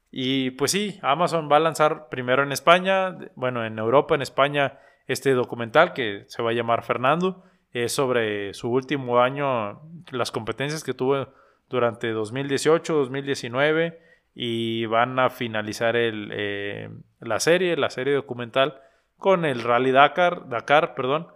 Y 0.10 0.50
pues 0.52 0.72
sí, 0.72 0.98
Amazon 1.04 1.48
va 1.52 1.58
a 1.58 1.60
lanzar 1.60 2.10
primero 2.10 2.42
en 2.42 2.52
España, 2.52 3.16
bueno, 3.36 3.64
en 3.64 3.78
Europa, 3.78 4.16
en 4.16 4.24
España, 4.24 4.80
este 5.06 5.34
documental 5.34 5.94
que 5.94 6.26
se 6.28 6.42
va 6.42 6.50
a 6.50 6.54
llamar 6.54 6.84
Fernando. 6.84 7.44
Es 7.72 7.92
sobre 7.92 8.56
su 8.56 8.72
último 8.72 9.20
año, 9.20 9.84
las 10.10 10.32
competencias 10.32 10.84
que 10.84 10.96
tuvo 10.96 11.28
durante 11.70 12.10
2018, 12.10 12.96
2019 12.96 14.02
y 14.34 14.88
van 14.88 15.20
a 15.20 15.30
finalizar 15.30 15.96
el, 15.96 16.32
eh, 16.34 16.90
la 17.20 17.40
serie, 17.40 17.78
la 17.78 17.92
serie 17.92 18.16
documental 18.16 18.82
con 19.18 19.46
el 19.46 19.62
Rally 19.62 19.92
Dakar, 19.92 20.50
Dakar, 20.50 20.96
perdón, 20.96 21.28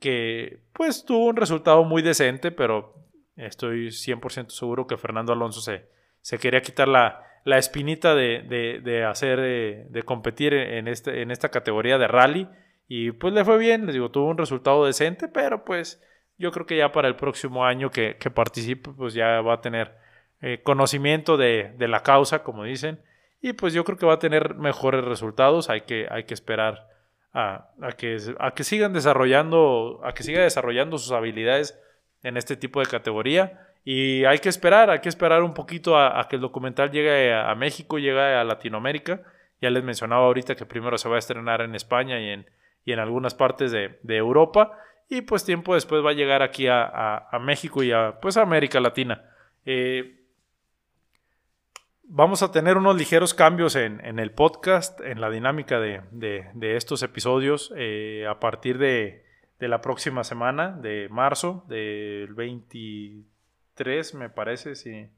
que 0.00 0.60
pues 0.72 1.04
tuvo 1.04 1.26
un 1.26 1.36
resultado 1.36 1.84
muy 1.84 2.00
decente, 2.00 2.50
pero 2.50 3.03
estoy 3.36 3.88
100% 3.88 4.50
seguro 4.50 4.86
que 4.86 4.96
Fernando 4.96 5.32
Alonso 5.32 5.60
se, 5.60 5.88
se 6.20 6.38
quería 6.38 6.62
quitar 6.62 6.88
la, 6.88 7.24
la 7.44 7.58
espinita 7.58 8.14
de, 8.14 8.80
de, 8.82 9.04
hacer, 9.04 9.38
eh, 9.42 9.86
de, 9.90 10.02
competir 10.02 10.54
en, 10.54 10.88
este, 10.88 11.22
en 11.22 11.30
esta 11.30 11.50
categoría 11.50 11.98
de 11.98 12.08
rally. 12.08 12.48
Y 12.88 13.12
pues 13.12 13.32
le 13.34 13.44
fue 13.44 13.58
bien, 13.58 13.86
les 13.86 13.94
digo, 13.94 14.10
tuvo 14.10 14.28
un 14.28 14.38
resultado 14.38 14.84
decente, 14.84 15.28
pero 15.28 15.64
pues 15.64 16.02
yo 16.38 16.50
creo 16.52 16.66
que 16.66 16.76
ya 16.76 16.92
para 16.92 17.08
el 17.08 17.16
próximo 17.16 17.64
año 17.64 17.90
que, 17.90 18.16
que 18.18 18.30
participe, 18.30 18.90
pues 18.90 19.14
ya 19.14 19.40
va 19.40 19.54
a 19.54 19.60
tener 19.60 19.96
eh, 20.40 20.60
conocimiento 20.62 21.36
de, 21.36 21.74
de, 21.78 21.88
la 21.88 22.00
causa, 22.00 22.42
como 22.42 22.64
dicen. 22.64 23.00
Y 23.40 23.52
pues 23.52 23.74
yo 23.74 23.84
creo 23.84 23.98
que 23.98 24.06
va 24.06 24.14
a 24.14 24.18
tener 24.18 24.54
mejores 24.54 25.04
resultados. 25.04 25.68
Hay 25.68 25.82
que, 25.82 26.06
hay 26.10 26.24
que 26.24 26.34
esperar 26.34 26.88
a, 27.32 27.70
a, 27.82 27.92
que, 27.92 28.16
a 28.38 28.52
que 28.52 28.64
sigan 28.64 28.92
desarrollando, 28.94 30.00
a 30.02 30.14
que 30.14 30.22
siga 30.22 30.42
desarrollando 30.42 30.96
sus 30.98 31.12
habilidades 31.12 31.78
en 32.24 32.36
este 32.36 32.56
tipo 32.56 32.80
de 32.80 32.86
categoría. 32.86 33.68
Y 33.84 34.24
hay 34.24 34.38
que 34.38 34.48
esperar, 34.48 34.90
hay 34.90 35.00
que 35.00 35.10
esperar 35.10 35.42
un 35.42 35.54
poquito 35.54 35.96
a, 35.96 36.26
que 36.28 36.36
el 36.36 36.42
documental 36.42 36.90
llegue 36.90 37.32
a, 37.32 37.54
México, 37.54 37.98
llegue 37.98 38.18
a 38.20 38.42
Latinoamérica. 38.42 39.20
Ya 39.60 39.70
les 39.70 39.84
mencionaba 39.84 40.24
ahorita 40.24 40.56
que 40.56 40.66
primero 40.66 40.98
se 40.98 41.08
va 41.08 41.16
a 41.16 41.18
estrenar 41.18 41.60
en 41.60 41.74
España 41.74 42.18
y 42.18 42.30
en, 42.30 42.46
y 42.84 42.92
en 42.92 42.98
algunas 42.98 43.34
partes 43.34 43.70
de, 43.70 43.98
Europa. 44.02 44.78
Y 45.08 45.20
pues 45.20 45.44
tiempo 45.44 45.74
después 45.74 46.04
va 46.04 46.10
a 46.10 46.14
llegar 46.14 46.42
aquí 46.42 46.66
a, 46.66 47.28
México 47.42 47.82
y 47.82 47.92
a 47.92 48.18
pues 48.20 48.38
América 48.38 48.80
Latina. 48.80 49.22
Eh, 49.66 50.22
vamos 52.04 52.42
a 52.42 52.52
tener 52.52 52.78
unos 52.78 52.96
ligeros 52.96 53.34
cambios 53.34 53.76
en, 53.76 54.18
el 54.18 54.30
podcast, 54.30 54.98
en 55.02 55.20
la 55.20 55.28
dinámica 55.28 55.78
de, 55.78 56.48
estos 56.62 57.02
episodios 57.02 57.70
eh, 57.76 58.26
a 58.26 58.40
partir 58.40 58.78
de, 58.78 59.23
la 59.58 59.80
próxima 59.80 60.24
semana, 60.24 60.72
de 60.72 61.08
marzo, 61.10 61.64
del 61.68 62.34
20 62.34 63.24
3, 63.74 64.14
me 64.14 64.30
parece, 64.30 64.74
si, 64.74 65.08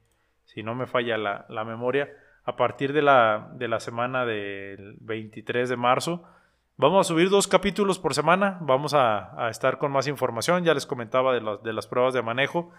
si 0.45 0.63
no 0.63 0.75
me 0.75 0.87
falla 0.87 1.17
la, 1.19 1.65
memoria, 1.65 2.11
a 2.45 2.57
partir 2.57 2.93
de 2.93 3.03
la, 3.03 3.51
de 3.55 3.69
la 3.69 3.81
semana 3.81 4.25
del 4.25 4.97
23 5.01 5.69
de 5.69 5.77
marzo. 5.77 6.25
Vamos 6.77 7.07
a 7.07 7.09
subir 7.09 7.31
dos 7.31 7.49
capítulos 7.49 7.99
por 7.99 8.15
semana, 8.15 8.59
vamos 8.61 8.95
a, 8.95 9.49
estar 9.51 9.79
con 9.79 9.93
más 9.93 10.07
información, 10.09 10.65
ya 10.65 10.75
les 10.75 10.87
comentaba 10.87 11.35
de, 11.35 11.59
de, 11.63 11.73
las 11.73 11.87
pruebas 11.87 12.15
de 12.15 12.23
manejo. 12.23 12.71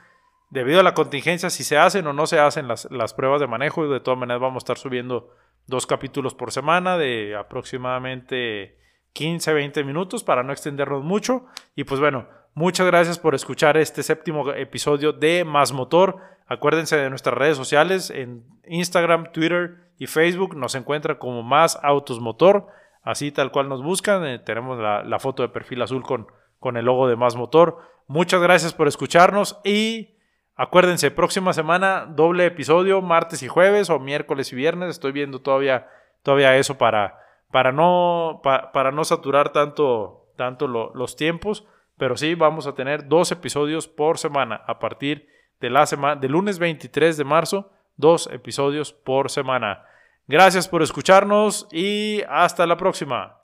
Debido 0.50 0.80
a 0.80 0.84
la 0.84 0.94
contingencia, 0.94 1.50
si 1.50 1.64
se 1.64 1.78
hacen 1.78 2.08
o 2.08 2.14
no 2.14 2.26
se 2.26 2.40
hacen 2.40 2.68
las, 2.68 2.90
las 2.92 3.14
pruebas 3.14 3.42
de 3.42 3.48
manejo, 3.48 3.88
de 3.88 4.00
todas 4.00 4.20
maneras 4.20 4.42
vamos 4.42 4.62
a 4.62 4.66
estar 4.66 4.78
subiendo 4.78 5.34
dos 5.66 5.86
capítulos 5.86 6.34
por 6.36 6.52
semana 6.52 6.98
de 6.98 7.36
aproximadamente 7.36 8.78
15, 9.18 9.54
20 9.54 9.84
minutos 9.84 10.24
para 10.24 10.44
no 10.44 10.54
extendernos 10.54 11.04
mucho. 11.04 11.46
Y 11.76 11.84
pues 11.86 12.00
bueno, 12.00 12.28
Muchas 12.58 12.88
gracias 12.88 13.20
por 13.20 13.36
escuchar 13.36 13.78
este 13.78 14.02
séptimo 14.02 14.52
episodio 14.52 15.14
de 15.14 15.46
Más 15.46 15.74
Motor. 15.74 16.18
Acuérdense 16.48 16.98
de 16.98 17.08
nuestras 17.12 17.38
redes 17.38 17.56
sociales 17.56 18.10
en 18.10 18.44
Instagram, 18.66 19.32
Twitter 19.32 19.92
y 20.00 20.08
Facebook. 20.08 20.56
Nos 20.56 20.74
encuentra 20.74 21.20
como 21.20 21.44
Más 21.44 21.78
Autos 21.84 22.20
Motor. 22.20 22.66
Así 23.04 23.32
tal 23.32 23.52
cual 23.52 23.70
nos 23.70 23.84
buscan. 23.84 24.26
Eh, 24.26 24.40
tenemos 24.40 24.80
la, 24.80 25.20
foto 25.20 25.44
de 25.44 25.50
perfil 25.50 25.84
azul 25.84 26.02
con, 26.02 26.26
con 26.58 26.78
el 26.78 26.86
logo 26.86 27.08
de 27.08 27.16
Más 27.16 27.36
Motor. 27.36 27.78
Muchas 28.08 28.42
gracias 28.42 28.74
por 28.74 28.88
escucharnos 28.88 29.60
y 29.64 30.16
acuérdense, 30.56 31.12
próxima 31.12 31.54
semana 31.54 32.08
doble 32.10 32.48
episodio, 32.48 33.04
martes 33.04 33.44
y 33.44 33.48
jueves 33.48 33.92
o 33.92 34.00
miércoles 34.00 34.52
y 34.52 34.56
viernes. 34.56 34.90
Estoy 34.90 35.12
viendo 35.12 35.42
todavía, 35.42 35.90
todavía 36.24 36.58
eso 36.58 36.80
para, 36.80 37.20
para, 37.52 37.72
no, 37.72 38.42
para 38.44 38.92
no 38.92 39.04
saturar 39.04 39.52
tanto, 39.52 40.28
tanto 40.36 40.68
los 40.68 41.16
tiempos. 41.16 41.66
Pero 41.98 42.16
sí, 42.16 42.36
vamos 42.36 42.68
a 42.68 42.76
tener 42.76 43.08
dos 43.08 43.32
episodios 43.32 43.88
por 43.88 44.18
semana 44.18 44.62
a 44.68 44.80
partir 44.80 45.28
de 45.60 45.70
la 45.70 45.86
semana, 45.86 46.16
del 46.16 46.34
lunes 46.34 46.60
23 46.60 47.18
de 47.18 47.24
marzo, 47.24 47.72
dos 47.96 48.30
episodios 48.32 48.94
por 48.94 49.32
semana. 49.32 49.84
Gracias 50.28 50.68
por 50.68 50.84
escucharnos 50.84 51.68
y 51.72 52.22
hasta 52.30 52.68
la 52.68 52.78
próxima. 52.78 53.37